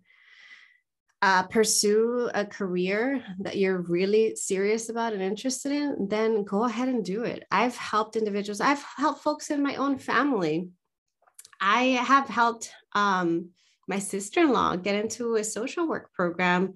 uh, 1.21 1.43
pursue 1.43 2.29
a 2.33 2.45
career 2.45 3.23
that 3.39 3.57
you're 3.57 3.81
really 3.81 4.35
serious 4.35 4.89
about 4.89 5.13
and 5.13 5.21
interested 5.21 5.71
in, 5.71 6.07
then 6.09 6.43
go 6.43 6.65
ahead 6.65 6.89
and 6.89 7.03
do 7.03 7.23
it. 7.23 7.43
I've 7.49 7.75
helped 7.75 8.15
individuals, 8.15 8.61
I've 8.61 8.83
helped 8.97 9.23
folks 9.23 9.49
in 9.49 9.63
my 9.63 9.75
own 9.75 9.97
family 9.97 10.69
I 11.59 11.83
have 11.83 12.27
helped 12.27 12.71
um, 12.93 13.49
my 13.87 13.99
sister 13.99 14.41
in 14.41 14.51
law 14.51 14.75
get 14.75 14.95
into 14.95 15.35
a 15.35 15.43
social 15.43 15.87
work 15.87 16.13
program. 16.13 16.73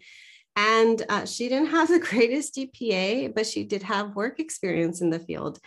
And 0.56 1.02
uh, 1.08 1.26
she 1.26 1.48
didn't 1.50 1.70
have 1.70 1.88
the 1.88 2.00
greatest 2.10 2.56
GPA, 2.56 3.34
but 3.34 3.48
she 3.48 3.64
did 3.64 3.84
have 3.84 4.16
work 4.16 4.40
experience 4.40 5.02
in 5.02 5.10
the 5.10 5.20
field. 5.20 5.60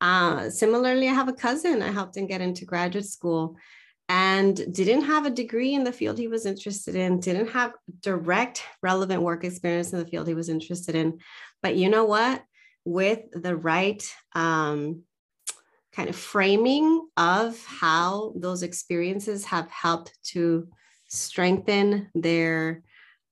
Uh, 0.00 0.50
similarly, 0.50 1.08
I 1.08 1.12
have 1.14 1.28
a 1.28 1.32
cousin 1.34 1.82
I 1.82 1.92
helped 1.92 2.16
him 2.16 2.26
get 2.26 2.40
into 2.40 2.64
graduate 2.64 3.06
school 3.06 3.56
and 4.12 4.74
didn't 4.74 5.04
have 5.04 5.24
a 5.24 5.30
degree 5.30 5.72
in 5.72 5.84
the 5.84 5.92
field 5.92 6.18
he 6.18 6.28
was 6.28 6.44
interested 6.44 6.94
in, 6.94 7.18
didn't 7.18 7.48
have 7.48 7.72
direct 8.02 8.62
relevant 8.82 9.22
work 9.22 9.42
experience 9.42 9.94
in 9.94 9.98
the 9.98 10.06
field 10.06 10.28
he 10.28 10.34
was 10.34 10.50
interested 10.50 10.94
in. 10.94 11.18
But 11.62 11.76
you 11.76 11.88
know 11.88 12.04
what? 12.04 12.44
With 12.84 13.20
the 13.32 13.56
right 13.56 14.06
um, 14.34 15.04
kind 15.94 16.10
of 16.10 16.16
framing 16.16 17.08
of 17.16 17.64
how 17.64 18.34
those 18.36 18.62
experiences 18.62 19.46
have 19.46 19.70
helped 19.70 20.12
to 20.24 20.68
strengthen 21.08 22.10
their 22.14 22.82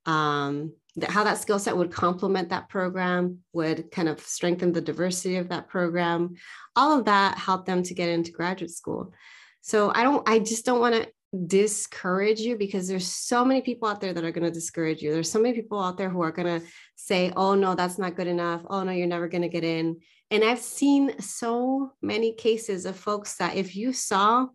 um, 0.06 0.72
how 1.08 1.24
that 1.24 1.38
skill 1.38 1.58
set 1.58 1.76
would 1.76 1.92
complement 1.92 2.48
that 2.48 2.70
program 2.70 3.40
would 3.52 3.90
kind 3.90 4.08
of 4.08 4.18
strengthen 4.20 4.72
the 4.72 4.80
diversity 4.80 5.36
of 5.36 5.50
that 5.50 5.68
program 5.68 6.34
all 6.74 6.98
of 6.98 7.04
that 7.04 7.38
helped 7.38 7.66
them 7.66 7.82
to 7.82 7.94
get 7.94 8.08
into 8.08 8.32
graduate 8.32 8.70
school 8.70 9.12
so 9.60 9.92
i 9.94 10.02
don't 10.02 10.28
i 10.28 10.38
just 10.38 10.64
don't 10.64 10.80
want 10.80 10.94
to 10.94 11.08
discourage 11.46 12.40
you 12.40 12.56
because 12.56 12.88
there's 12.88 13.06
so 13.06 13.44
many 13.44 13.60
people 13.60 13.88
out 13.88 14.00
there 14.00 14.12
that 14.12 14.24
are 14.24 14.32
going 14.32 14.44
to 14.44 14.50
discourage 14.50 15.00
you. 15.00 15.12
There's 15.12 15.30
so 15.30 15.40
many 15.40 15.54
people 15.54 15.80
out 15.80 15.96
there 15.96 16.10
who 16.10 16.22
are 16.22 16.32
going 16.32 16.60
to 16.60 16.66
say 16.96 17.32
oh 17.36 17.54
no 17.54 17.74
that's 17.74 17.98
not 17.98 18.16
good 18.16 18.26
enough. 18.26 18.62
Oh 18.68 18.82
no 18.82 18.92
you're 18.92 19.06
never 19.06 19.28
going 19.28 19.42
to 19.42 19.48
get 19.48 19.64
in. 19.64 20.00
And 20.32 20.44
I've 20.44 20.60
seen 20.60 21.18
so 21.20 21.92
many 22.02 22.34
cases 22.34 22.84
of 22.84 22.96
folks 22.96 23.36
that 23.36 23.56
if 23.56 23.76
you 23.76 23.92
saw 23.92 24.46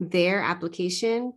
their 0.00 0.40
application, 0.40 1.32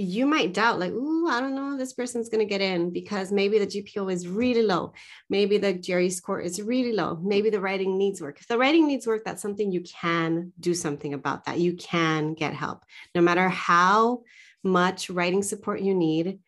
you 0.00 0.24
might 0.24 0.54
doubt, 0.54 0.78
like, 0.78 0.92
ooh, 0.92 1.28
I 1.28 1.40
don't 1.40 1.54
know, 1.54 1.76
this 1.76 1.92
person's 1.92 2.28
going 2.28 2.40
to 2.40 2.48
get 2.48 2.60
in 2.60 2.90
because 2.90 3.30
maybe 3.30 3.58
the 3.58 3.66
GPA 3.66 4.10
is 4.10 4.26
really 4.26 4.62
low. 4.62 4.92
Maybe 5.28 5.58
the 5.58 5.74
GRE 5.74 6.08
score 6.08 6.40
is 6.40 6.62
really 6.62 6.92
low. 6.92 7.18
Maybe 7.22 7.50
the 7.50 7.60
writing 7.60 7.98
needs 7.98 8.20
work. 8.20 8.40
If 8.40 8.48
the 8.48 8.56
writing 8.56 8.86
needs 8.86 9.06
work, 9.06 9.24
that's 9.24 9.42
something 9.42 9.70
you 9.70 9.82
can 9.82 10.52
do 10.58 10.72
something 10.72 11.12
about 11.12 11.44
that. 11.44 11.58
You 11.58 11.74
can 11.76 12.34
get 12.34 12.54
help. 12.54 12.84
No 13.14 13.20
matter 13.20 13.48
how 13.48 14.22
much 14.62 15.10
writing 15.10 15.42
support 15.42 15.80
you 15.82 15.94
need, 15.94 16.38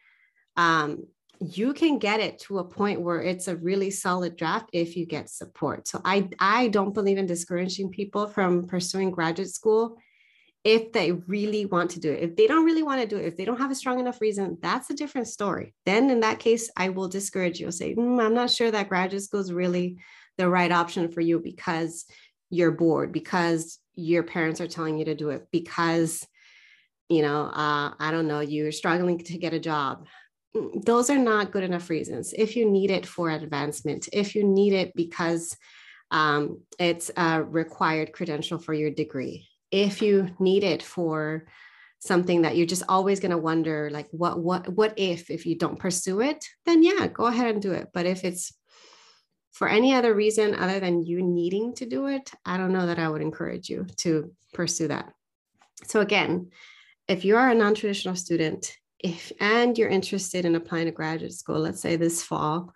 um, 0.57 1.05
you 1.41 1.75
can 1.75 1.99
get 1.99 2.21
it 2.21 2.39
to 2.39 2.59
a 2.59 2.65
point 2.65 3.01
where 3.01 3.21
it's 3.21 3.49
a 3.49 3.57
really 3.57 3.91
solid 3.91 4.37
draft 4.37 4.71
if 4.73 4.97
you 4.97 5.05
get 5.05 5.29
support. 5.29 5.89
So 5.89 6.01
I 6.05 6.29
I 6.39 6.69
don't 6.69 6.95
believe 6.95 7.19
in 7.19 7.27
discouraging 7.27 7.91
people 7.91 8.29
from 8.29 8.67
pursuing 8.69 9.11
graduate 9.11 9.51
school 9.51 9.99
if 10.65 10.93
they 10.93 11.13
really 11.13 11.67
want 11.67 11.91
to 11.91 12.01
do 12.01 12.13
it. 12.13 12.23
If 12.23 12.37
they 12.37 12.47
don't 12.47 12.65
really 12.65 12.83
want 12.83 13.01
to 13.01 13.07
do 13.07 13.17
it, 13.17 13.27
if 13.27 13.37
they 13.37 13.45
don't 13.45 13.59
have 13.59 13.71
a 13.71 13.75
strong 13.75 13.99
enough 13.99 14.21
reason, 14.21 14.59
that's 14.63 14.91
a 14.91 14.95
different 14.95 15.27
story. 15.27 15.75
Then 15.87 16.11
in 16.11 16.21
that 16.21 16.39
case, 16.39 16.71
I 16.77 16.91
will 16.91 17.09
discourage 17.09 17.59
you. 17.59 17.67
I'll 17.67 17.73
say, 17.73 17.95
mm, 17.95 18.23
I'm 18.23 18.35
not 18.35 18.51
sure 18.51 18.71
that 18.71 18.89
graduate 18.89 19.23
school 19.23 19.41
is 19.41 19.53
really 19.53 19.99
the 20.39 20.49
right 20.49 20.71
option 20.71 21.11
for 21.11 21.21
you 21.21 21.41
because 21.41 22.05
you're 22.51 22.71
bored, 22.71 23.13
because 23.13 23.79
your 23.95 24.23
parents 24.23 24.61
are 24.61 24.69
telling 24.69 24.99
you 24.99 25.07
to 25.07 25.15
do 25.15 25.31
it, 25.31 25.49
because 25.51 26.27
you 27.09 27.21
know, 27.21 27.45
uh, 27.45 27.93
I 27.99 28.11
don't 28.11 28.27
know, 28.27 28.41
you're 28.41 28.73
struggling 28.73 29.19
to 29.19 29.37
get 29.37 29.53
a 29.53 29.61
job 29.61 30.07
those 30.85 31.09
are 31.09 31.19
not 31.19 31.51
good 31.51 31.65
enough 31.65 31.89
reasons. 31.89 32.35
If 32.37 32.57
you 32.57 32.71
need 32.71 32.91
it 32.91 33.07
for 33.07 33.31
advancement, 33.31 34.09
if 34.13 34.35
you 34.35 34.45
need 34.45 34.75
it 34.75 34.93
because 34.95 35.57
um, 36.11 36.61
it's 36.79 37.11
a 37.17 37.43
required 37.43 38.13
credential 38.13 38.59
for 38.59 38.75
your 38.75 38.91
degree, 38.91 39.49
if 39.73 40.01
you 40.01 40.29
need 40.39 40.63
it 40.63 40.83
for 40.83 41.45
something 41.99 42.43
that 42.43 42.57
you're 42.57 42.67
just 42.67 42.85
always 42.89 43.19
going 43.19 43.31
to 43.31 43.39
wonder 43.39 43.89
like 43.91 44.09
what 44.11 44.39
what 44.39 44.69
what 44.69 44.95
if 44.97 45.31
if 45.31 45.47
you 45.47 45.57
don't 45.57 45.79
pursue 45.79 46.21
it 46.21 46.45
then 46.67 46.83
yeah 46.83 47.07
go 47.07 47.27
ahead 47.27 47.53
and 47.53 47.63
do 47.63 47.73
it 47.73 47.89
but 47.93 48.07
if 48.07 48.25
it's 48.25 48.53
for 49.53 49.69
any 49.69 49.95
other 49.95 50.15
reason 50.15 50.55
other 50.55 50.81
than 50.81 51.05
you 51.05 51.23
needing 51.23 51.75
to 51.75 51.87
do 51.87 52.07
it 52.07 52.31
i 52.45 52.57
don't 52.57 52.73
know 52.73 52.87
that 52.87 52.99
i 52.99 53.09
would 53.09 53.23
encourage 53.23 53.69
you 53.69 53.87
to 53.97 54.33
pursue 54.53 54.89
that 54.89 55.13
so 55.87 56.01
again 56.01 56.51
if 57.09 57.25
you 57.25 57.37
are 57.37 57.51
a 57.51 57.55
non-traditional 57.55 58.17
student 58.17 58.77
if 59.03 59.33
and 59.41 59.77
you're 59.77 59.89
interested 59.89 60.45
in 60.45 60.55
applying 60.55 60.87
to 60.87 60.93
graduate 60.93 61.33
school, 61.33 61.59
let's 61.59 61.81
say 61.81 61.97
this 61.97 62.23
fall, 62.23 62.73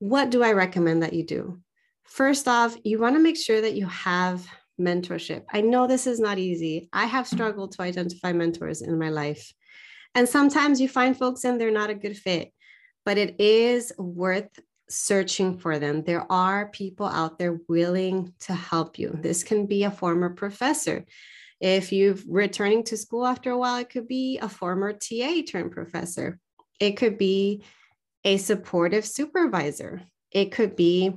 what 0.00 0.30
do 0.30 0.42
I 0.42 0.52
recommend 0.52 1.02
that 1.02 1.12
you 1.12 1.24
do? 1.24 1.60
First 2.04 2.48
off, 2.48 2.76
you 2.84 2.98
want 2.98 3.16
to 3.16 3.22
make 3.22 3.36
sure 3.36 3.60
that 3.60 3.74
you 3.74 3.86
have 3.86 4.46
mentorship. 4.80 5.44
I 5.52 5.60
know 5.60 5.86
this 5.86 6.06
is 6.06 6.20
not 6.20 6.38
easy. 6.38 6.88
I 6.92 7.06
have 7.06 7.26
struggled 7.26 7.72
to 7.72 7.82
identify 7.82 8.32
mentors 8.32 8.82
in 8.82 8.98
my 8.98 9.10
life. 9.10 9.52
And 10.14 10.28
sometimes 10.28 10.80
you 10.80 10.88
find 10.88 11.16
folks 11.16 11.44
and 11.44 11.60
they're 11.60 11.70
not 11.70 11.90
a 11.90 11.94
good 11.94 12.16
fit, 12.16 12.52
but 13.04 13.18
it 13.18 13.40
is 13.40 13.92
worth 13.98 14.48
searching 14.88 15.58
for 15.58 15.78
them. 15.78 16.02
There 16.02 16.30
are 16.30 16.68
people 16.68 17.06
out 17.06 17.38
there 17.38 17.60
willing 17.68 18.32
to 18.40 18.54
help 18.54 18.98
you. 18.98 19.18
This 19.20 19.42
can 19.44 19.66
be 19.66 19.84
a 19.84 19.90
former 19.90 20.30
professor. 20.30 21.04
If 21.60 21.92
you're 21.92 22.16
returning 22.26 22.84
to 22.84 22.96
school 22.96 23.26
after 23.26 23.50
a 23.50 23.58
while, 23.58 23.78
it 23.78 23.90
could 23.90 24.08
be 24.08 24.38
a 24.38 24.48
former 24.48 24.92
TA 24.92 25.42
turned 25.46 25.72
professor. 25.72 26.38
It 26.80 26.92
could 26.92 27.18
be 27.18 27.64
a 28.24 28.36
supportive 28.36 29.04
supervisor. 29.04 30.02
It 30.30 30.52
could 30.52 30.76
be 30.76 31.16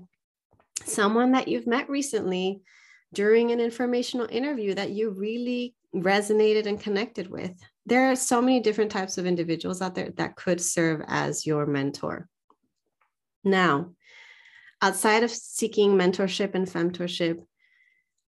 someone 0.86 1.34
that 1.34 1.48
you've 1.48 1.68
met 1.68 1.90
recently 1.90 2.62
during 3.14 3.52
an 3.52 3.60
informational 3.60 4.28
interview 4.30 4.74
that 4.74 4.92
you 4.92 5.10
really 5.10 5.76
resonated 5.94 6.66
and 6.66 6.80
connected 6.80 7.30
with. 7.30 7.52
There 7.86 8.12
are 8.12 8.16
so 8.16 8.42
many 8.42 8.60
different 8.60 8.92
types 8.92 9.18
of 9.18 9.26
individuals 9.26 9.82
out 9.82 9.96
there 9.96 10.12
that 10.18 10.36
could 10.36 10.62
serve 10.62 11.02
as 11.08 11.46
your 11.46 11.66
mentor. 11.66 12.30
Now, 13.44 13.92
outside 14.82 15.24
of 15.24 15.32
seeking 15.32 15.98
mentorship 15.98 16.56
and 16.56 16.68
femtorship, 16.68 17.40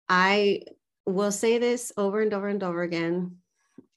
I 0.08 0.62
will 1.06 1.32
say 1.32 1.58
this 1.58 1.92
over 1.98 2.22
and 2.22 2.34
over 2.34 2.48
and 2.48 2.64
over 2.64 2.82
again. 2.82 3.38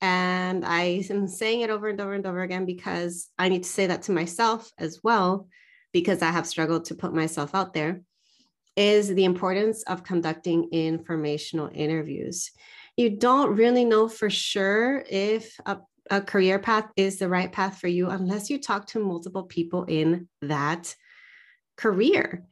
And 0.00 0.64
I 0.64 1.04
am 1.10 1.28
saying 1.28 1.60
it 1.60 1.70
over 1.70 1.88
and 1.88 2.00
over 2.00 2.14
and 2.14 2.26
over 2.26 2.42
again 2.42 2.66
because 2.66 3.28
I 3.38 3.48
need 3.48 3.62
to 3.62 3.68
say 3.68 3.86
that 3.86 4.02
to 4.02 4.12
myself 4.12 4.70
as 4.78 5.00
well, 5.04 5.48
because 5.92 6.22
I 6.22 6.30
have 6.30 6.46
struggled 6.46 6.86
to 6.86 6.96
put 6.96 7.14
myself 7.14 7.54
out 7.54 7.72
there, 7.72 8.02
is 8.76 9.08
the 9.08 9.24
importance 9.24 9.82
of 9.84 10.02
conducting 10.02 10.68
informational 10.72 11.70
interviews. 11.72 12.50
You 12.96 13.10
don't 13.10 13.56
really 13.56 13.84
know 13.84 14.08
for 14.08 14.30
sure 14.30 15.04
if 15.08 15.58
a, 15.66 15.78
a 16.10 16.20
career 16.20 16.58
path 16.58 16.90
is 16.96 17.18
the 17.18 17.28
right 17.28 17.50
path 17.50 17.78
for 17.78 17.88
you 17.88 18.08
unless 18.08 18.50
you 18.50 18.60
talk 18.60 18.86
to 18.88 18.98
multiple 18.98 19.44
people 19.44 19.84
in 19.84 20.28
that 20.42 20.94
career. 21.76 22.44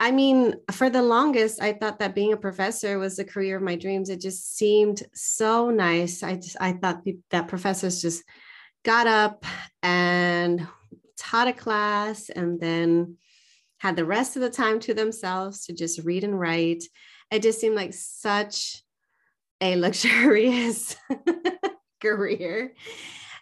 I 0.00 0.10
mean, 0.10 0.56
for 0.72 0.90
the 0.90 1.02
longest, 1.02 1.62
I 1.62 1.74
thought 1.74 2.00
that 2.00 2.14
being 2.14 2.32
a 2.32 2.36
professor 2.36 2.98
was 2.98 3.16
the 3.16 3.24
career 3.24 3.56
of 3.56 3.62
my 3.62 3.76
dreams. 3.76 4.08
It 4.08 4.20
just 4.20 4.56
seemed 4.56 5.02
so 5.14 5.70
nice. 5.70 6.24
I 6.24 6.34
just 6.34 6.56
I 6.60 6.72
thought 6.72 7.02
that 7.30 7.46
professors 7.46 8.02
just 8.02 8.24
got 8.84 9.06
up 9.06 9.44
and 9.80 10.66
taught 11.16 11.46
a 11.46 11.52
class 11.52 12.30
and 12.30 12.58
then 12.60 13.16
had 13.82 13.96
the 13.96 14.04
rest 14.04 14.36
of 14.36 14.42
the 14.42 14.48
time 14.48 14.78
to 14.78 14.94
themselves 14.94 15.66
to 15.66 15.72
just 15.72 16.04
read 16.04 16.22
and 16.22 16.38
write. 16.38 16.84
It 17.32 17.42
just 17.42 17.60
seemed 17.60 17.74
like 17.74 17.92
such 17.92 18.80
a 19.60 19.74
luxurious 19.84 20.96
career 22.00 22.72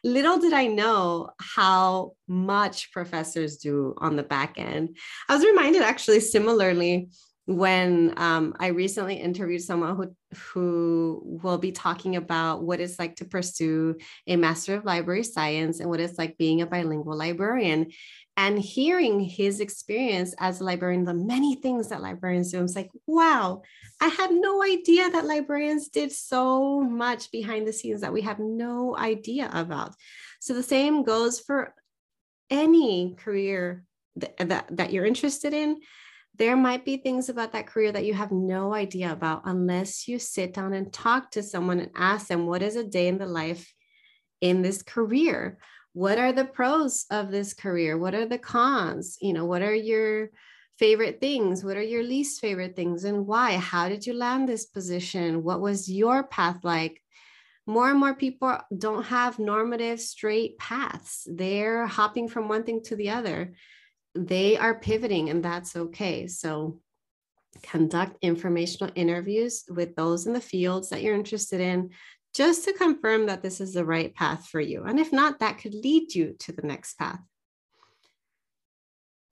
little 0.03 0.39
did 0.39 0.53
I 0.53 0.67
know 0.67 1.31
how 1.39 2.13
much 2.27 2.91
professors 2.93 3.59
do 3.59 3.95
on 3.99 4.17
the 4.17 4.23
back 4.23 4.55
end. 4.57 4.97
I 5.29 5.35
was 5.35 5.45
reminded 5.45 5.83
actually 5.83 6.21
similarly 6.21 7.11
when 7.57 8.15
um, 8.17 8.55
I 8.61 8.69
recently 8.69 9.17
interviewed 9.17 9.63
someone 9.63 9.97
who 9.97 10.15
who 10.53 11.21
will 11.43 11.59
be 11.59 11.73
talking 11.73 12.15
about 12.15 12.63
what 12.63 12.79
it's 12.79 12.99
like 12.99 13.17
to 13.17 13.25
pursue 13.25 13.97
a 14.29 14.37
Master 14.37 14.77
of 14.77 14.85
Library 14.85 15.25
Science 15.25 15.81
and 15.81 15.91
what 15.91 15.99
it's 15.99 16.17
like 16.17 16.39
being 16.39 16.63
a 16.63 16.67
bilingual 16.67 17.17
librarian. 17.17 17.91
And 18.37 18.59
hearing 18.59 19.19
his 19.19 19.59
experience 19.59 20.33
as 20.39 20.61
a 20.61 20.65
librarian, 20.65 21.05
the 21.05 21.13
many 21.13 21.57
things 21.57 21.89
that 21.89 22.01
librarians 22.01 22.53
do, 22.53 22.61
I 22.61 22.63
was 22.63 22.77
like, 22.77 22.91
wow, 23.07 23.63
I 24.01 24.07
had 24.07 24.31
no 24.31 24.63
idea 24.63 25.11
that 25.11 25.27
librarians 25.27 25.89
did 25.89 26.13
so 26.13 26.81
much 26.81 27.33
behind 27.33 27.67
the 27.67 27.73
scenes 27.73 28.01
that 28.03 28.13
we 28.13 28.23
have 28.23 28.39
no 28.39 28.97
idea 28.97 29.51
about. 29.53 29.95
So 30.39 30.55
the 30.55 30.63
same 30.63 31.03
goes 31.03 31.41
for 31.41 31.75
any 32.49 33.17
career 33.19 33.85
that, 34.17 34.37
that, 34.49 34.77
that 34.77 34.93
you're 34.93 35.05
interested 35.05 35.53
in. 35.53 35.81
There 36.39 36.57
might 36.57 36.85
be 36.85 36.97
things 36.97 37.29
about 37.29 37.53
that 37.53 37.67
career 37.67 37.93
that 37.93 38.05
you 38.05 38.15
have 38.15 38.33
no 38.33 38.73
idea 38.73 39.13
about 39.13 39.43
unless 39.45 40.09
you 40.09 40.19
sit 40.19 40.55
down 40.55 40.73
and 40.73 40.93
talk 40.93 41.31
to 41.33 41.43
someone 41.43 41.81
and 41.81 41.91
ask 41.95 42.29
them, 42.29 42.47
what 42.47 42.63
is 42.63 42.77
a 42.77 42.85
day 42.85 43.09
in 43.09 43.19
the 43.19 43.27
life 43.27 43.73
in 44.41 44.63
this 44.63 44.83
career? 44.83 45.59
What 45.93 46.19
are 46.19 46.33
the 46.33 46.45
pros 46.45 47.05
of 47.11 47.31
this 47.31 47.53
career? 47.53 47.99
What 47.99 48.15
are 48.15 48.27
the 48.27 48.39
cons? 48.39 49.19
You 49.21 49.33
know, 49.33 49.45
what 49.45 49.61
are 49.61 49.75
your 49.75 50.31
favorite 50.79 51.21
things? 51.21 51.63
What 51.63 51.77
are 51.77 51.83
your 51.83 52.03
least 52.03 52.41
favorite 52.41 52.75
things 52.75 53.05
and 53.05 53.27
why? 53.27 53.57
How 53.57 53.89
did 53.91 54.07
you 54.07 54.15
land 54.15 54.49
this 54.49 54.65
position? 54.65 55.43
What 55.43 55.61
was 55.61 55.91
your 55.91 56.23
path 56.23 56.61
like? 56.63 57.03
More 57.67 57.91
and 57.91 58.01
more 58.01 58.15
people 58.15 58.57
don't 58.77 59.05
have 59.05 59.39
normative 59.39 60.01
straight 60.01 60.59
paths. 60.59 61.29
They're 61.31 61.87
hopping 61.87 62.29
from 62.29 62.49
one 62.49 62.63
thing 62.63 62.83
to 62.85 62.97
the 62.97 63.11
other. 63.11 63.53
They 64.15 64.57
are 64.57 64.79
pivoting, 64.79 65.31
and 65.31 65.45
that's 65.45 65.77
okay. 65.77 66.27
So, 66.27 66.81
conduct 67.63 68.17
informational 68.23 68.93
interviews 68.95 69.65
with 69.69 69.97
those 69.97 70.27
in 70.27 70.33
the 70.33 70.41
fields 70.41 70.89
that 70.91 71.03
you're 71.03 71.15
interested 71.15 71.61
in 71.61 71.91
just 72.35 72.65
to 72.65 72.73
confirm 72.73 73.27
that 73.27 73.43
this 73.43 73.61
is 73.61 73.75
the 73.75 73.85
right 73.85 74.15
path 74.15 74.47
for 74.47 74.61
you. 74.61 74.85
And 74.85 75.01
if 75.01 75.13
not, 75.13 75.41
that 75.41 75.59
could 75.59 75.75
lead 75.75 76.15
you 76.15 76.37
to 76.41 76.53
the 76.53 76.63
next 76.63 76.95
path. 76.95 77.21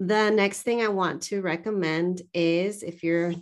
The 0.00 0.30
next 0.30 0.62
thing 0.62 0.82
I 0.82 0.88
want 0.88 1.22
to 1.22 1.42
recommend 1.42 2.22
is 2.32 2.82
if 2.82 3.02
you're 3.02 3.34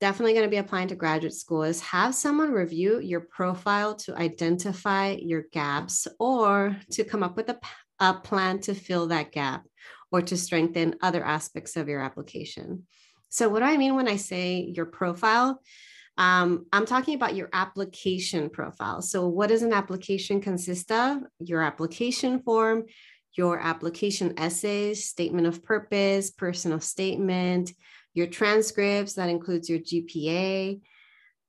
definitely 0.00 0.32
going 0.32 0.44
to 0.44 0.50
be 0.50 0.58
applying 0.58 0.88
to 0.88 0.94
graduate 0.94 1.34
school 1.34 1.62
is 1.62 1.80
have 1.80 2.14
someone 2.14 2.52
review 2.52 3.00
your 3.00 3.20
profile 3.20 3.94
to 3.94 4.16
identify 4.16 5.12
your 5.12 5.44
gaps 5.52 6.06
or 6.18 6.76
to 6.90 7.04
come 7.04 7.22
up 7.22 7.36
with 7.36 7.48
a, 7.48 7.58
a 8.00 8.14
plan 8.14 8.58
to 8.60 8.74
fill 8.74 9.06
that 9.06 9.32
gap 9.32 9.64
or 10.12 10.22
to 10.22 10.36
strengthen 10.36 10.96
other 11.02 11.24
aspects 11.24 11.76
of 11.76 11.88
your 11.88 12.00
application. 12.00 12.86
So 13.28 13.48
what 13.48 13.60
do 13.60 13.64
I 13.64 13.76
mean 13.76 13.96
when 13.96 14.08
I 14.08 14.16
say 14.16 14.70
your 14.74 14.86
profile? 14.86 15.60
Um, 16.18 16.66
I'm 16.72 16.84
talking 16.84 17.14
about 17.14 17.34
your 17.34 17.48
application 17.54 18.50
profile. 18.50 19.00
So, 19.00 19.26
what 19.28 19.48
does 19.48 19.62
an 19.62 19.72
application 19.72 20.42
consist 20.42 20.92
of? 20.92 21.22
Your 21.38 21.62
application 21.62 22.42
form, 22.42 22.84
your 23.34 23.58
application 23.58 24.34
essays, 24.36 25.08
statement 25.08 25.46
of 25.46 25.64
purpose, 25.64 26.30
personal 26.30 26.80
statement, 26.80 27.72
your 28.12 28.26
transcripts, 28.26 29.14
that 29.14 29.30
includes 29.30 29.70
your 29.70 29.78
GPA, 29.78 30.82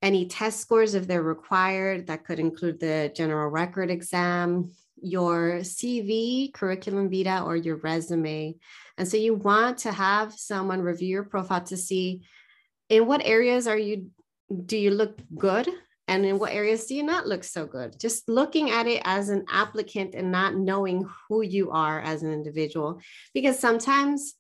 any 0.02 0.26
test 0.28 0.62
scores 0.62 0.94
if 0.94 1.08
they're 1.08 1.24
required, 1.24 2.08
that 2.08 2.26
could 2.26 2.40
include 2.40 2.80
the 2.80 3.12
general 3.16 3.50
record 3.50 3.90
exam, 3.90 4.72
your 5.04 5.60
CV, 5.60 6.54
curriculum 6.54 7.10
vitae, 7.10 7.44
or 7.44 7.56
your 7.56 7.78
resume. 7.78 8.56
And 8.98 9.08
so 9.08 9.18
you 9.18 9.34
want 9.34 9.80
to 9.80 9.92
have 9.92 10.34
someone 10.34 10.82
review 10.82 11.10
your 11.10 11.24
profile 11.24 11.64
to 11.64 11.78
see 11.78 12.24
in 12.90 13.06
what 13.06 13.26
areas 13.26 13.68
are 13.68 13.78
you 13.78 14.08
do 14.66 14.78
you 14.78 14.92
look 14.92 15.20
good? 15.38 15.68
And 16.08 16.26
in 16.26 16.38
what 16.38 16.52
areas 16.52 16.86
do 16.86 16.96
you 16.96 17.04
not 17.04 17.28
look 17.28 17.44
so 17.44 17.66
good? 17.66 18.00
Just 18.00 18.28
looking 18.28 18.70
at 18.70 18.88
it 18.88 19.02
as 19.06 19.30
an 19.30 19.46
applicant 19.50 20.14
and 20.16 20.32
not 20.32 20.56
knowing 20.56 21.08
who 21.28 21.42
you 21.42 21.72
are 21.72 22.02
as 22.02 22.24
an 22.24 22.32
individual. 22.32 23.02
Because 23.34 23.58
sometimes 23.58 24.36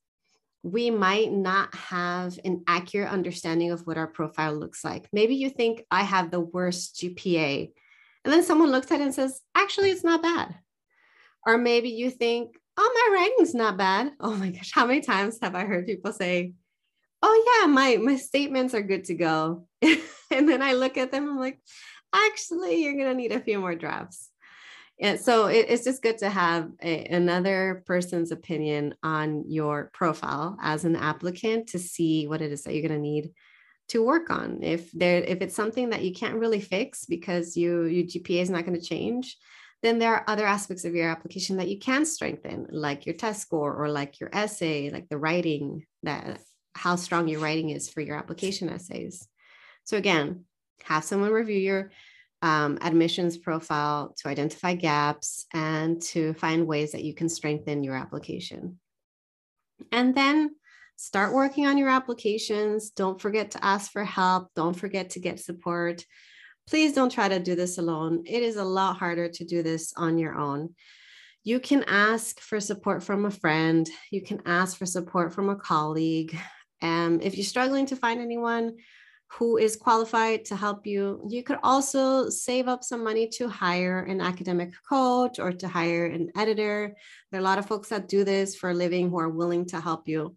we 0.62 0.90
might 0.90 1.32
not 1.32 1.74
have 1.76 2.40
an 2.46 2.64
accurate 2.68 3.10
understanding 3.10 3.72
of 3.72 3.86
what 3.86 3.98
our 3.98 4.08
profile 4.08 4.54
looks 4.54 4.84
like. 4.84 5.08
Maybe 5.12 5.36
you 5.36 5.50
think 5.50 5.86
i 5.92 6.04
have 6.04 6.32
the 6.32 6.40
worst 6.40 6.96
gpa 6.96 7.72
and 8.24 8.34
then 8.34 8.44
someone 8.44 8.72
looks 8.72 8.92
at 8.92 9.00
it 9.00 9.04
and 9.04 9.14
says 9.14 9.42
actually 9.56 9.92
it's 9.92 10.04
not 10.04 10.22
bad. 10.22 10.56
Or 11.46 11.58
maybe 11.58 11.90
you 11.90 12.10
think 12.10 12.58
oh 12.78 13.10
my 13.12 13.18
writing's 13.18 13.54
not 13.54 13.78
bad. 13.78 14.14
Oh 14.20 14.36
my 14.36 14.50
gosh 14.50 14.72
how 14.74 14.86
many 14.86 15.02
times 15.02 15.40
have 15.42 15.56
i 15.56 15.66
heard 15.66 15.86
people 15.86 16.14
say 16.14 16.54
oh 17.22 17.62
yeah 17.62 17.68
my 17.68 17.98
my 17.98 18.16
statements 18.16 18.74
are 18.74 18.82
good 18.82 19.06
to 19.06 19.14
go. 19.14 19.68
And 20.32 20.50
then 20.50 20.64
i 20.64 20.74
look 20.74 20.98
at 20.98 21.12
them 21.12 21.30
i'm 21.30 21.38
like 21.38 21.60
actually 22.12 22.84
you're 22.84 22.94
going 22.94 23.06
to 23.10 23.14
need 23.14 23.32
a 23.32 23.40
few 23.40 23.60
more 23.60 23.76
drafts 23.76 24.32
and 25.00 25.20
so 25.20 25.48
it, 25.48 25.66
it's 25.70 25.84
just 25.84 26.02
good 26.02 26.20
to 26.20 26.30
have 26.30 26.70
a, 26.82 27.06
another 27.06 27.84
person's 27.86 28.32
opinion 28.32 28.96
on 29.04 29.44
your 29.48 29.90
profile 29.94 30.58
as 30.62 30.86
an 30.86 30.96
applicant 30.96 31.68
to 31.70 31.80
see 31.80 32.28
what 32.28 32.42
it 32.42 32.52
is 32.52 32.64
that 32.64 32.74
you're 32.74 32.88
going 32.88 33.00
to 33.00 33.10
need 33.10 33.32
to 33.90 34.04
work 34.04 34.30
on 34.30 34.64
if 34.64 34.92
there 34.92 35.22
if 35.22 35.42
it's 35.42 35.56
something 35.56 35.90
that 35.90 36.04
you 36.04 36.14
can't 36.14 36.36
really 36.36 36.62
fix 36.62 37.06
because 37.06 37.58
you 37.58 37.84
your 37.84 38.06
gpa 38.06 38.42
is 38.42 38.50
not 38.50 38.66
going 38.66 38.80
to 38.80 38.86
change 38.86 39.38
then 39.82 40.00
there 40.00 40.16
are 40.16 40.24
other 40.28 40.46
aspects 40.46 40.86
of 40.86 40.96
your 40.96 41.10
application 41.10 41.58
that 41.58 41.68
you 41.68 41.78
can 41.78 42.06
strengthen 42.06 42.66
like 42.72 43.06
your 43.06 43.16
test 43.16 43.42
score 43.42 43.76
or 43.76 43.90
like 43.90 44.20
your 44.20 44.30
essay 44.34 44.90
like 44.90 45.10
the 45.10 45.18
writing 45.18 45.86
that 46.04 46.40
how 46.76 46.96
strong 46.96 47.28
your 47.28 47.40
writing 47.40 47.70
is 47.70 47.90
for 47.90 48.02
your 48.02 48.18
application 48.18 48.70
essays. 48.70 49.28
So 49.84 49.98
again, 49.98 50.46
have 50.84 51.04
someone 51.04 51.32
review 51.32 51.60
your 51.60 51.92
um, 52.42 52.78
admissions 52.82 53.38
profile 53.38 54.14
to 54.18 54.28
identify 54.28 54.76
gaps 54.76 55.46
and 55.54 56.02
to 56.04 56.34
find 56.34 56.68
ways 56.68 56.92
that 56.92 57.04
you 57.04 57.14
can 57.14 57.30
strengthen 57.30 57.84
your 57.84 57.96
application. 57.96 58.80
And 59.92 60.14
then 60.16 60.56
start 60.96 61.34
working 61.34 61.66
on 61.66 61.78
your 61.78 61.90
applications. 61.90 62.92
Don't 62.92 63.20
forget 63.22 63.52
to 63.52 63.64
ask 63.64 63.92
for 63.92 64.04
help. 64.04 64.50
Don't 64.56 64.76
forget 64.76 65.12
to 65.12 65.20
get 65.20 65.40
support. 65.40 66.06
Please 66.68 66.94
don't 66.94 67.12
try 67.12 67.28
to 67.28 67.40
do 67.40 67.56
this 67.56 67.78
alone. 67.78 68.24
It 68.26 68.42
is 68.42 68.56
a 68.56 68.64
lot 68.64 68.98
harder 68.98 69.28
to 69.28 69.46
do 69.46 69.64
this 69.64 69.94
on 69.98 70.18
your 70.18 70.36
own. 70.36 70.76
You 71.44 71.60
can 71.60 71.84
ask 71.84 72.40
for 72.40 72.60
support 72.60 73.04
from 73.04 73.26
a 73.26 73.32
friend. 73.32 73.90
You 74.12 74.22
can 74.22 74.42
ask 74.46 74.78
for 74.78 74.86
support 74.86 75.34
from 75.34 75.50
a 75.50 75.58
colleague. 75.58 76.38
Um, 76.82 77.20
if 77.22 77.36
you're 77.36 77.44
struggling 77.46 77.86
to 77.88 77.96
find 77.96 78.22
anyone 78.22 78.78
who 79.40 79.58
is 79.58 79.76
qualified 79.76 80.46
to 80.46 80.56
help 80.56 80.86
you. 80.86 81.26
You 81.28 81.44
could 81.44 81.58
also 81.64 82.30
save 82.30 82.68
up 82.68 82.84
some 82.84 83.04
money 83.04 83.28
to 83.30 83.48
hire 83.50 84.04
an 84.04 84.22
academic 84.22 84.74
coach 84.88 85.40
or 85.40 85.52
to 85.52 85.68
hire 85.68 86.06
an 86.06 86.30
editor. 86.38 86.96
There 87.32 87.40
are 87.40 87.42
a 87.42 87.44
lot 87.44 87.58
of 87.58 87.66
folks 87.66 87.90
that 87.90 88.08
do 88.08 88.24
this 88.24 88.56
for 88.56 88.70
a 88.70 88.76
living 88.76 89.10
who 89.10 89.20
are 89.20 89.30
willing 89.30 89.66
to 89.68 89.82
help 89.82 90.08
you. 90.08 90.36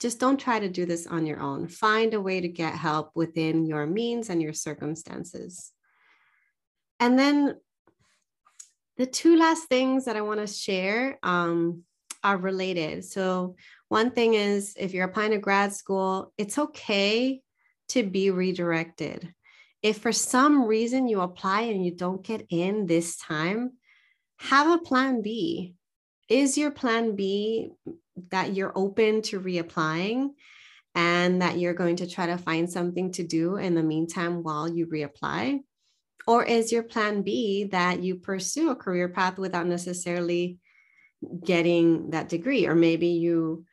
Just 0.00 0.20
don't 0.20 0.38
try 0.38 0.58
to 0.58 0.68
do 0.68 0.84
this 0.84 1.06
on 1.06 1.26
your 1.26 1.40
own. 1.40 1.68
Find 1.68 2.12
a 2.12 2.20
way 2.20 2.40
to 2.40 2.48
get 2.48 2.74
help 2.74 3.12
within 3.14 3.64
your 3.64 3.86
means 3.86 4.28
and 4.28 4.42
your 4.42 4.52
circumstances. 4.52 5.72
And 7.00 7.18
then 7.18 7.56
the 8.96 9.06
two 9.06 9.36
last 9.36 9.68
things 9.68 10.04
that 10.04 10.16
I 10.16 10.22
want 10.22 10.40
to 10.40 10.46
share 10.46 11.18
um, 11.22 11.82
are 12.22 12.36
related. 12.36 13.04
So, 13.04 13.56
one 13.88 14.10
thing 14.10 14.34
is 14.34 14.74
if 14.78 14.92
you're 14.92 15.04
applying 15.04 15.30
to 15.30 15.38
grad 15.38 15.72
school, 15.72 16.32
it's 16.36 16.58
okay 16.58 17.40
to 17.88 18.02
be 18.02 18.30
redirected. 18.30 19.32
If 19.82 19.98
for 19.98 20.12
some 20.12 20.64
reason 20.64 21.06
you 21.06 21.20
apply 21.20 21.62
and 21.62 21.84
you 21.84 21.92
don't 21.92 22.24
get 22.24 22.46
in 22.50 22.86
this 22.86 23.16
time, 23.16 23.72
have 24.38 24.68
a 24.68 24.82
plan 24.82 25.22
B. 25.22 25.74
Is 26.28 26.58
your 26.58 26.72
plan 26.72 27.14
B 27.14 27.70
that 28.30 28.54
you're 28.54 28.72
open 28.74 29.22
to 29.22 29.40
reapplying 29.40 30.30
and 30.94 31.42
that 31.42 31.58
you're 31.58 31.74
going 31.74 31.96
to 31.96 32.06
try 32.08 32.26
to 32.26 32.38
find 32.38 32.70
something 32.70 33.12
to 33.12 33.22
do 33.22 33.56
in 33.56 33.74
the 33.74 33.82
meantime 33.82 34.42
while 34.42 34.68
you 34.68 34.86
reapply? 34.86 35.60
Or 36.26 36.42
is 36.42 36.72
your 36.72 36.82
plan 36.82 37.22
B 37.22 37.64
that 37.70 38.02
you 38.02 38.16
pursue 38.16 38.70
a 38.70 38.76
career 38.76 39.08
path 39.08 39.38
without 39.38 39.66
necessarily 39.66 40.58
getting 41.44 42.10
that 42.10 42.28
degree? 42.28 42.66
Or 42.66 42.74
maybe 42.74 43.08
you 43.08 43.64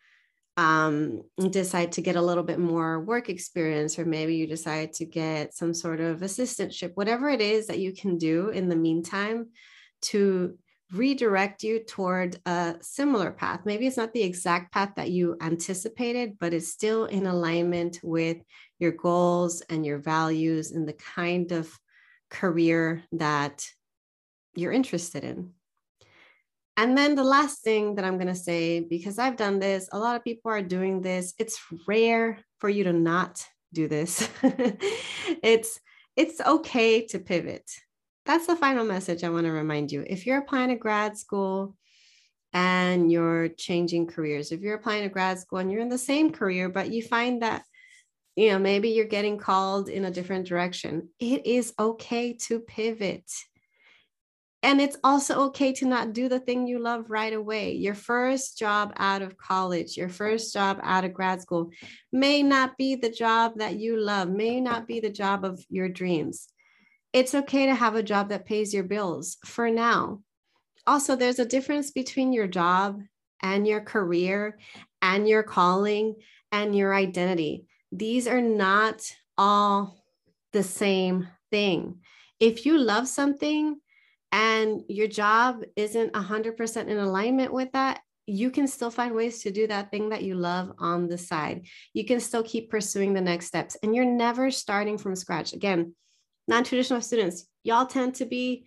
um, 0.55 1.23
decide 1.49 1.93
to 1.93 2.01
get 2.01 2.15
a 2.15 2.21
little 2.21 2.43
bit 2.43 2.59
more 2.59 2.99
work 2.99 3.29
experience, 3.29 3.97
or 3.97 4.05
maybe 4.05 4.35
you 4.35 4.45
decide 4.45 4.93
to 4.93 5.05
get 5.05 5.55
some 5.55 5.73
sort 5.73 5.99
of 5.99 6.19
assistantship, 6.19 6.91
whatever 6.93 7.29
it 7.29 7.41
is 7.41 7.67
that 7.67 7.79
you 7.79 7.93
can 7.93 8.17
do 8.17 8.49
in 8.49 8.69
the 8.69 8.75
meantime 8.75 9.47
to 10.01 10.57
redirect 10.93 11.63
you 11.63 11.79
toward 11.79 12.37
a 12.45 12.75
similar 12.81 13.31
path. 13.31 13.61
Maybe 13.65 13.87
it's 13.87 13.97
not 13.97 14.13
the 14.13 14.23
exact 14.23 14.71
path 14.71 14.91
that 14.95 15.09
you 15.09 15.35
anticipated, 15.41 16.37
but 16.39 16.53
it's 16.53 16.67
still 16.67 17.05
in 17.05 17.25
alignment 17.25 17.99
with 18.03 18.37
your 18.79 18.91
goals 18.91 19.61
and 19.69 19.85
your 19.85 19.97
values 19.97 20.71
and 20.71 20.87
the 20.87 20.93
kind 20.93 21.51
of 21.51 21.71
career 22.29 23.03
that 23.13 23.67
you're 24.55 24.71
interested 24.71 25.23
in. 25.23 25.51
And 26.75 26.97
then 26.97 27.15
the 27.15 27.23
last 27.23 27.63
thing 27.63 27.95
that 27.95 28.05
I'm 28.05 28.17
going 28.17 28.27
to 28.27 28.35
say, 28.35 28.79
because 28.79 29.19
I've 29.19 29.37
done 29.37 29.59
this, 29.59 29.89
a 29.91 29.99
lot 29.99 30.15
of 30.15 30.23
people 30.23 30.51
are 30.51 30.61
doing 30.61 31.01
this. 31.01 31.33
It's 31.37 31.59
rare 31.87 32.39
for 32.59 32.69
you 32.69 32.83
to 32.85 32.93
not 32.93 33.45
do 33.73 33.87
this. 33.87 34.27
it's 34.43 35.79
it's 36.15 36.39
okay 36.41 37.05
to 37.07 37.19
pivot. 37.19 37.69
That's 38.25 38.47
the 38.47 38.55
final 38.55 38.85
message 38.85 39.23
I 39.23 39.29
want 39.29 39.45
to 39.45 39.51
remind 39.51 39.91
you. 39.91 40.03
If 40.07 40.25
you're 40.25 40.39
applying 40.39 40.69
to 40.69 40.75
grad 40.75 41.17
school 41.17 41.75
and 42.53 43.11
you're 43.11 43.49
changing 43.49 44.07
careers, 44.07 44.51
if 44.51 44.61
you're 44.61 44.75
applying 44.75 45.03
to 45.03 45.09
grad 45.09 45.39
school 45.39 45.59
and 45.59 45.71
you're 45.71 45.81
in 45.81 45.89
the 45.89 45.97
same 45.97 46.31
career, 46.31 46.69
but 46.69 46.91
you 46.91 47.03
find 47.03 47.41
that 47.41 47.63
you 48.35 48.49
know 48.49 48.59
maybe 48.59 48.89
you're 48.89 49.05
getting 49.05 49.37
called 49.37 49.89
in 49.89 50.05
a 50.05 50.11
different 50.11 50.47
direction, 50.47 51.09
it 51.19 51.45
is 51.45 51.73
okay 51.77 52.33
to 52.33 52.59
pivot 52.59 53.29
and 54.63 54.79
it's 54.79 54.95
also 55.03 55.41
okay 55.47 55.73
to 55.73 55.85
not 55.85 56.13
do 56.13 56.29
the 56.29 56.39
thing 56.39 56.65
you 56.65 56.79
love 56.79 57.09
right 57.09 57.33
away. 57.33 57.73
Your 57.73 57.93
first 57.93 58.57
job 58.57 58.93
out 58.95 59.21
of 59.21 59.37
college, 59.37 59.97
your 59.97 60.07
first 60.07 60.53
job 60.53 60.79
out 60.81 61.03
of 61.03 61.13
grad 61.13 61.41
school 61.41 61.69
may 62.13 62.41
not 62.41 62.77
be 62.77 62.95
the 62.95 63.09
job 63.09 63.57
that 63.57 63.75
you 63.75 63.99
love, 63.99 64.29
may 64.29 64.61
not 64.61 64.87
be 64.87 65.01
the 65.01 65.09
job 65.09 65.43
of 65.43 65.61
your 65.69 65.89
dreams. 65.89 66.47
It's 67.13 67.35
okay 67.35 67.67
to 67.67 67.75
have 67.75 67.95
a 67.95 68.03
job 68.03 68.29
that 68.29 68.45
pays 68.45 68.73
your 68.73 68.83
bills 68.83 69.37
for 69.45 69.69
now. 69.69 70.21
Also, 70.85 71.15
there's 71.15 71.39
a 71.39 71.45
difference 71.45 71.91
between 71.91 72.33
your 72.33 72.47
job 72.47 73.01
and 73.41 73.67
your 73.67 73.81
career 73.81 74.57
and 75.01 75.27
your 75.27 75.43
calling 75.43 76.15
and 76.51 76.75
your 76.75 76.93
identity. 76.93 77.65
These 77.91 78.27
are 78.27 78.41
not 78.41 79.03
all 79.37 80.03
the 80.51 80.63
same 80.63 81.27
thing. 81.51 81.99
If 82.39 82.65
you 82.65 82.77
love 82.77 83.07
something, 83.07 83.79
and 84.33 84.81
your 84.87 85.07
job 85.07 85.61
isn't 85.75 86.11
100% 86.13 86.87
in 86.87 86.97
alignment 86.97 87.53
with 87.53 87.71
that, 87.73 88.01
you 88.25 88.49
can 88.49 88.67
still 88.67 88.89
find 88.89 89.13
ways 89.13 89.43
to 89.43 89.51
do 89.51 89.67
that 89.67 89.91
thing 89.91 90.09
that 90.09 90.23
you 90.23 90.33
love 90.33 90.71
on 90.79 91.07
the 91.07 91.19
side. 91.19 91.67
You 91.93 92.03
can 92.03 92.19
still 92.19 92.41
keep 92.41 92.71
pursuing 92.71 93.13
the 93.13 93.21
next 93.21 93.45
steps, 93.45 93.77
and 93.83 93.95
you're 93.95 94.05
never 94.05 94.49
starting 94.49 94.97
from 94.97 95.15
scratch. 95.15 95.53
Again, 95.53 95.93
non 96.47 96.63
traditional 96.63 97.01
students, 97.01 97.47
y'all 97.63 97.85
tend 97.85 98.15
to 98.15 98.25
be 98.25 98.65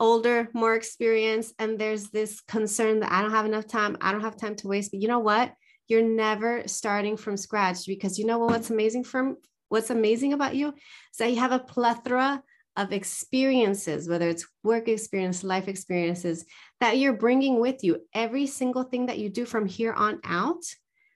older, 0.00 0.48
more 0.52 0.74
experienced, 0.74 1.54
and 1.58 1.78
there's 1.78 2.10
this 2.10 2.40
concern 2.40 3.00
that 3.00 3.12
I 3.12 3.22
don't 3.22 3.30
have 3.30 3.46
enough 3.46 3.66
time, 3.66 3.96
I 4.00 4.12
don't 4.12 4.22
have 4.22 4.36
time 4.36 4.56
to 4.56 4.68
waste. 4.68 4.90
But 4.90 5.00
you 5.00 5.08
know 5.08 5.20
what? 5.20 5.52
You're 5.88 6.02
never 6.02 6.66
starting 6.66 7.16
from 7.16 7.36
scratch 7.36 7.86
because 7.86 8.18
you 8.18 8.26
know 8.26 8.38
what's 8.38 8.70
amazing 8.70 9.04
from 9.04 9.36
what's 9.68 9.90
amazing 9.90 10.32
about 10.32 10.54
you 10.54 10.68
is 10.68 11.18
that 11.18 11.30
you 11.30 11.40
have 11.40 11.52
a 11.52 11.58
plethora 11.58 12.42
of 12.76 12.92
experiences, 12.92 14.08
whether 14.08 14.28
it's 14.28 14.46
work 14.62 14.88
experience, 14.88 15.44
life 15.44 15.68
experiences 15.68 16.44
that 16.80 16.98
you're 16.98 17.12
bringing 17.12 17.60
with 17.60 17.84
you. 17.84 17.98
Every 18.14 18.46
single 18.46 18.82
thing 18.82 19.06
that 19.06 19.18
you 19.18 19.28
do 19.28 19.44
from 19.44 19.66
here 19.66 19.92
on 19.92 20.20
out, 20.24 20.64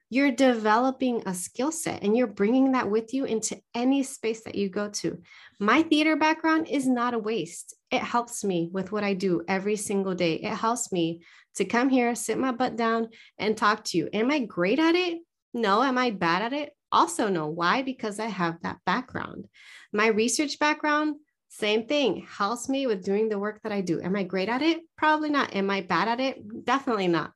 you're 0.09 0.31
developing 0.31 1.23
a 1.27 1.35
skill 1.35 1.73
set 1.73 2.03
and 2.03 2.17
you're 2.17 2.27
bringing 2.27 2.73
that 2.73 2.91
with 2.91 3.13
you 3.13 3.25
into 3.25 3.61
any 3.75 4.03
space 4.03 4.45
that 4.45 4.55
you 4.55 4.69
go 4.69 4.89
to. 4.89 5.21
My 5.59 5.83
theater 5.83 6.17
background 6.17 6.69
is 6.69 6.87
not 6.87 7.15
a 7.15 7.19
waste. 7.19 7.75
It 7.91 8.03
helps 8.03 8.45
me 8.45 8.69
with 8.73 8.93
what 8.93 9.03
I 9.03 9.15
do 9.15 9.43
every 9.49 9.77
single 9.77 10.15
day. 10.15 10.35
It 10.35 10.55
helps 10.55 10.93
me 10.93 11.23
to 11.57 11.65
come 11.65 11.89
here, 11.89 12.15
sit 12.15 12.39
my 12.39 12.53
butt 12.53 12.77
down, 12.77 13.09
and 13.39 13.57
talk 13.57 13.83
to 13.85 13.99
you. 13.99 14.09
Am 14.13 14.31
I 14.31 14.41
great 14.41 14.79
at 14.79 14.95
it? 14.95 15.19
No. 15.53 15.83
Am 15.83 15.99
I 15.99 16.11
bad 16.11 16.43
at 16.43 16.53
it? 16.53 16.73
Also, 16.93 17.29
no. 17.29 17.49
Why? 17.49 17.83
Because 17.83 18.21
I 18.21 18.27
have 18.27 18.61
that 18.63 18.79
background. 18.87 19.47
My 19.93 20.07
research 20.07 20.59
background, 20.59 21.17
same 21.49 21.87
thing, 21.87 22.27
helps 22.29 22.69
me 22.69 22.87
with 22.87 23.05
doing 23.05 23.29
the 23.29 23.39
work 23.39 23.61
that 23.63 23.73
I 23.73 23.81
do. 23.81 24.01
Am 24.01 24.15
I 24.15 24.23
great 24.23 24.49
at 24.49 24.63
it? 24.63 24.81
Probably 24.97 25.31
not. 25.31 25.55
Am 25.55 25.69
I 25.71 25.81
bad 25.81 26.09
at 26.09 26.21
it? 26.21 26.65
Definitely 26.65 27.09
not. 27.09 27.33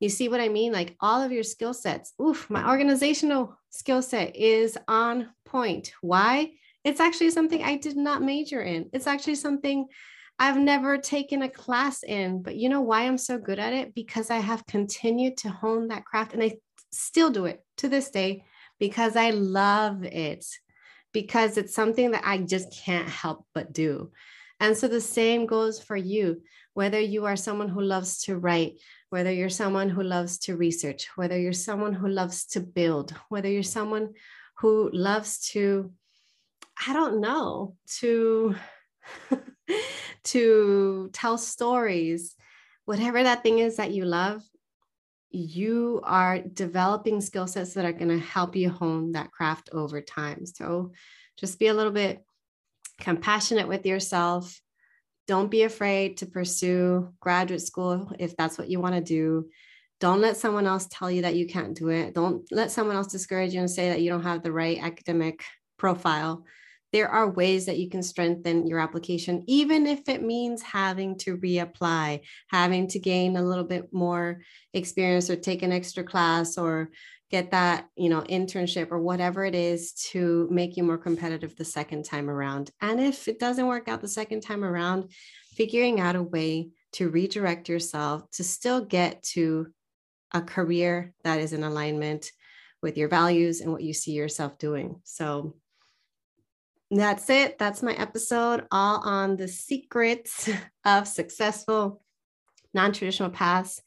You 0.00 0.08
see 0.08 0.28
what 0.28 0.40
I 0.40 0.48
mean? 0.48 0.72
Like 0.72 0.96
all 1.00 1.22
of 1.22 1.30
your 1.30 1.42
skill 1.42 1.74
sets. 1.74 2.14
Oof, 2.20 2.48
my 2.50 2.68
organizational 2.68 3.56
skill 3.68 4.02
set 4.02 4.34
is 4.34 4.76
on 4.88 5.28
point. 5.44 5.92
Why? 6.00 6.52
It's 6.84 7.00
actually 7.00 7.30
something 7.30 7.62
I 7.62 7.76
did 7.76 7.96
not 7.96 8.22
major 8.22 8.62
in. 8.62 8.88
It's 8.92 9.06
actually 9.06 9.34
something 9.34 9.86
I've 10.38 10.56
never 10.56 10.96
taken 10.96 11.42
a 11.42 11.50
class 11.50 12.02
in. 12.02 12.42
But 12.42 12.56
you 12.56 12.70
know 12.70 12.80
why 12.80 13.02
I'm 13.02 13.18
so 13.18 13.38
good 13.38 13.58
at 13.58 13.74
it? 13.74 13.94
Because 13.94 14.30
I 14.30 14.38
have 14.38 14.66
continued 14.66 15.36
to 15.38 15.50
hone 15.50 15.88
that 15.88 16.06
craft 16.06 16.32
and 16.32 16.42
I 16.42 16.54
still 16.90 17.30
do 17.30 17.44
it 17.44 17.62
to 17.76 17.88
this 17.88 18.10
day 18.10 18.44
because 18.78 19.14
I 19.16 19.30
love 19.30 20.02
it 20.02 20.46
because 21.12 21.58
it's 21.58 21.74
something 21.74 22.12
that 22.12 22.22
I 22.24 22.38
just 22.38 22.72
can't 22.84 23.08
help 23.08 23.44
but 23.52 23.72
do. 23.72 24.10
And 24.60 24.76
so 24.76 24.88
the 24.88 25.00
same 25.00 25.46
goes 25.46 25.80
for 25.80 25.96
you, 25.96 26.42
whether 26.74 27.00
you 27.00 27.26
are 27.26 27.36
someone 27.36 27.68
who 27.68 27.80
loves 27.80 28.22
to 28.24 28.36
write, 28.36 28.74
whether 29.10 29.32
you're 29.32 29.48
someone 29.48 29.90
who 29.90 30.02
loves 30.02 30.38
to 30.38 30.56
research, 30.56 31.08
whether 31.16 31.38
you're 31.38 31.52
someone 31.52 31.92
who 31.92 32.08
loves 32.08 32.46
to 32.46 32.60
build, 32.60 33.14
whether 33.28 33.48
you're 33.48 33.62
someone 33.62 34.14
who 34.58 34.90
loves 34.92 35.48
to, 35.50 35.92
I 36.86 36.92
don't 36.92 37.20
know, 37.20 37.76
to 37.98 38.54
to 40.24 41.10
tell 41.12 41.38
stories, 41.38 42.36
whatever 42.84 43.22
that 43.22 43.42
thing 43.42 43.58
is 43.58 43.76
that 43.76 43.92
you 43.92 44.04
love, 44.04 44.42
you 45.30 46.00
are 46.04 46.40
developing 46.40 47.20
skill 47.20 47.46
sets 47.46 47.74
that 47.74 47.84
are 47.84 47.92
going 47.92 48.08
to 48.08 48.18
help 48.18 48.56
you 48.56 48.70
hone 48.70 49.12
that 49.12 49.30
craft 49.30 49.70
over 49.72 50.00
time. 50.00 50.44
So 50.46 50.92
just 51.36 51.58
be 51.58 51.68
a 51.68 51.74
little 51.74 51.92
bit 51.92 52.24
compassionate 53.00 53.68
with 53.68 53.86
yourself. 53.86 54.60
Don't 55.30 55.48
be 55.48 55.62
afraid 55.62 56.16
to 56.16 56.26
pursue 56.26 57.14
graduate 57.20 57.62
school 57.62 58.10
if 58.18 58.36
that's 58.36 58.58
what 58.58 58.68
you 58.68 58.80
want 58.80 58.96
to 58.96 59.00
do. 59.00 59.48
Don't 60.00 60.20
let 60.20 60.36
someone 60.36 60.66
else 60.66 60.88
tell 60.90 61.08
you 61.08 61.22
that 61.22 61.36
you 61.36 61.46
can't 61.46 61.76
do 61.76 61.88
it. 61.90 62.14
Don't 62.14 62.42
let 62.50 62.72
someone 62.72 62.96
else 62.96 63.06
discourage 63.06 63.54
you 63.54 63.60
and 63.60 63.70
say 63.70 63.90
that 63.90 64.00
you 64.00 64.10
don't 64.10 64.24
have 64.24 64.42
the 64.42 64.50
right 64.50 64.82
academic 64.82 65.44
profile 65.78 66.44
there 66.92 67.08
are 67.08 67.30
ways 67.30 67.66
that 67.66 67.78
you 67.78 67.88
can 67.88 68.02
strengthen 68.02 68.66
your 68.66 68.80
application, 68.80 69.44
even 69.46 69.86
if 69.86 70.08
it 70.08 70.22
means 70.22 70.60
having 70.62 71.16
to 71.18 71.36
reapply, 71.36 72.20
having 72.48 72.88
to 72.88 72.98
gain 72.98 73.36
a 73.36 73.42
little 73.42 73.64
bit 73.64 73.92
more 73.92 74.40
experience 74.74 75.30
or 75.30 75.36
take 75.36 75.62
an 75.62 75.72
extra 75.72 76.02
class 76.02 76.58
or 76.58 76.90
get 77.30 77.52
that 77.52 77.88
you 77.96 78.08
know 78.08 78.22
internship 78.22 78.90
or 78.90 79.00
whatever 79.00 79.44
it 79.44 79.54
is 79.54 79.92
to 79.92 80.48
make 80.50 80.76
you 80.76 80.82
more 80.82 80.98
competitive 80.98 81.54
the 81.56 81.64
second 81.64 82.04
time 82.04 82.28
around 82.28 82.70
and 82.80 83.00
if 83.00 83.28
it 83.28 83.38
doesn't 83.38 83.66
work 83.66 83.88
out 83.88 84.00
the 84.00 84.08
second 84.08 84.40
time 84.40 84.64
around 84.64 85.10
figuring 85.54 86.00
out 86.00 86.16
a 86.16 86.22
way 86.22 86.70
to 86.92 87.08
redirect 87.08 87.68
yourself 87.68 88.28
to 88.30 88.42
still 88.42 88.84
get 88.84 89.22
to 89.22 89.68
a 90.32 90.40
career 90.40 91.12
that 91.24 91.40
is 91.40 91.52
in 91.52 91.62
alignment 91.62 92.30
with 92.82 92.96
your 92.96 93.08
values 93.08 93.60
and 93.60 93.72
what 93.72 93.82
you 93.82 93.92
see 93.92 94.12
yourself 94.12 94.58
doing 94.58 95.00
so 95.04 95.54
that's 96.92 97.30
it. 97.30 97.56
That's 97.56 97.84
my 97.84 97.92
episode, 97.92 98.66
all 98.72 99.00
on 99.04 99.36
the 99.36 99.46
secrets 99.46 100.50
of 100.84 101.06
successful 101.06 102.02
non 102.74 102.92
traditional 102.92 103.30
paths 103.30 103.80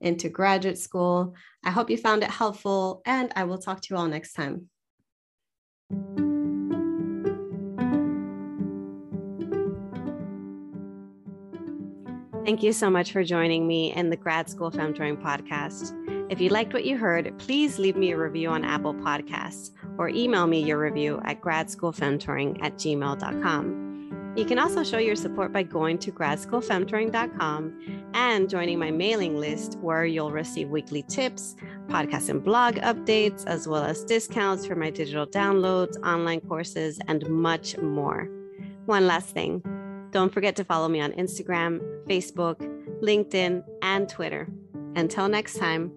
into 0.00 0.28
graduate 0.28 0.78
school. 0.78 1.34
I 1.64 1.70
hope 1.70 1.90
you 1.90 1.96
found 1.96 2.22
it 2.22 2.30
helpful, 2.30 3.02
and 3.04 3.32
I 3.36 3.44
will 3.44 3.58
talk 3.58 3.80
to 3.82 3.88
you 3.90 3.96
all 3.96 4.08
next 4.08 4.32
time. 4.32 4.68
Thank 12.44 12.62
you 12.62 12.72
so 12.72 12.90
much 12.90 13.12
for 13.12 13.22
joining 13.22 13.68
me 13.68 13.92
in 13.94 14.10
the 14.10 14.16
Grad 14.16 14.48
School 14.48 14.70
Femtoring 14.72 15.22
podcast. 15.22 15.94
If 16.30 16.40
you 16.40 16.48
liked 16.48 16.72
what 16.72 16.84
you 16.84 16.96
heard, 16.96 17.38
please 17.38 17.78
leave 17.78 17.96
me 17.96 18.12
a 18.12 18.16
review 18.16 18.48
on 18.48 18.64
Apple 18.64 18.94
Podcasts 18.94 19.70
or 19.98 20.08
email 20.08 20.46
me 20.46 20.62
your 20.62 20.78
review 20.78 21.20
at 21.24 21.40
gradschoolfemtoring 21.40 22.62
at 22.62 22.74
gmail.com. 22.74 23.89
You 24.36 24.44
can 24.44 24.58
also 24.58 24.84
show 24.84 24.98
your 24.98 25.16
support 25.16 25.52
by 25.52 25.64
going 25.64 25.98
to 25.98 26.12
gradschoolfemtoring.com 26.12 28.10
and 28.14 28.48
joining 28.48 28.78
my 28.78 28.90
mailing 28.90 29.36
list, 29.36 29.76
where 29.80 30.04
you'll 30.04 30.30
receive 30.30 30.68
weekly 30.68 31.02
tips, 31.02 31.56
podcast 31.88 32.28
and 32.28 32.42
blog 32.42 32.76
updates, 32.76 33.44
as 33.46 33.66
well 33.66 33.82
as 33.82 34.04
discounts 34.04 34.66
for 34.66 34.76
my 34.76 34.90
digital 34.90 35.26
downloads, 35.26 35.96
online 36.04 36.40
courses, 36.42 37.00
and 37.08 37.28
much 37.28 37.76
more. 37.78 38.28
One 38.86 39.06
last 39.06 39.30
thing 39.30 39.62
don't 40.10 40.32
forget 40.32 40.56
to 40.56 40.64
follow 40.64 40.88
me 40.88 41.00
on 41.00 41.12
Instagram, 41.12 41.80
Facebook, 42.06 42.58
LinkedIn, 43.00 43.62
and 43.82 44.08
Twitter. 44.08 44.48
Until 44.96 45.28
next 45.28 45.56
time, 45.56 45.92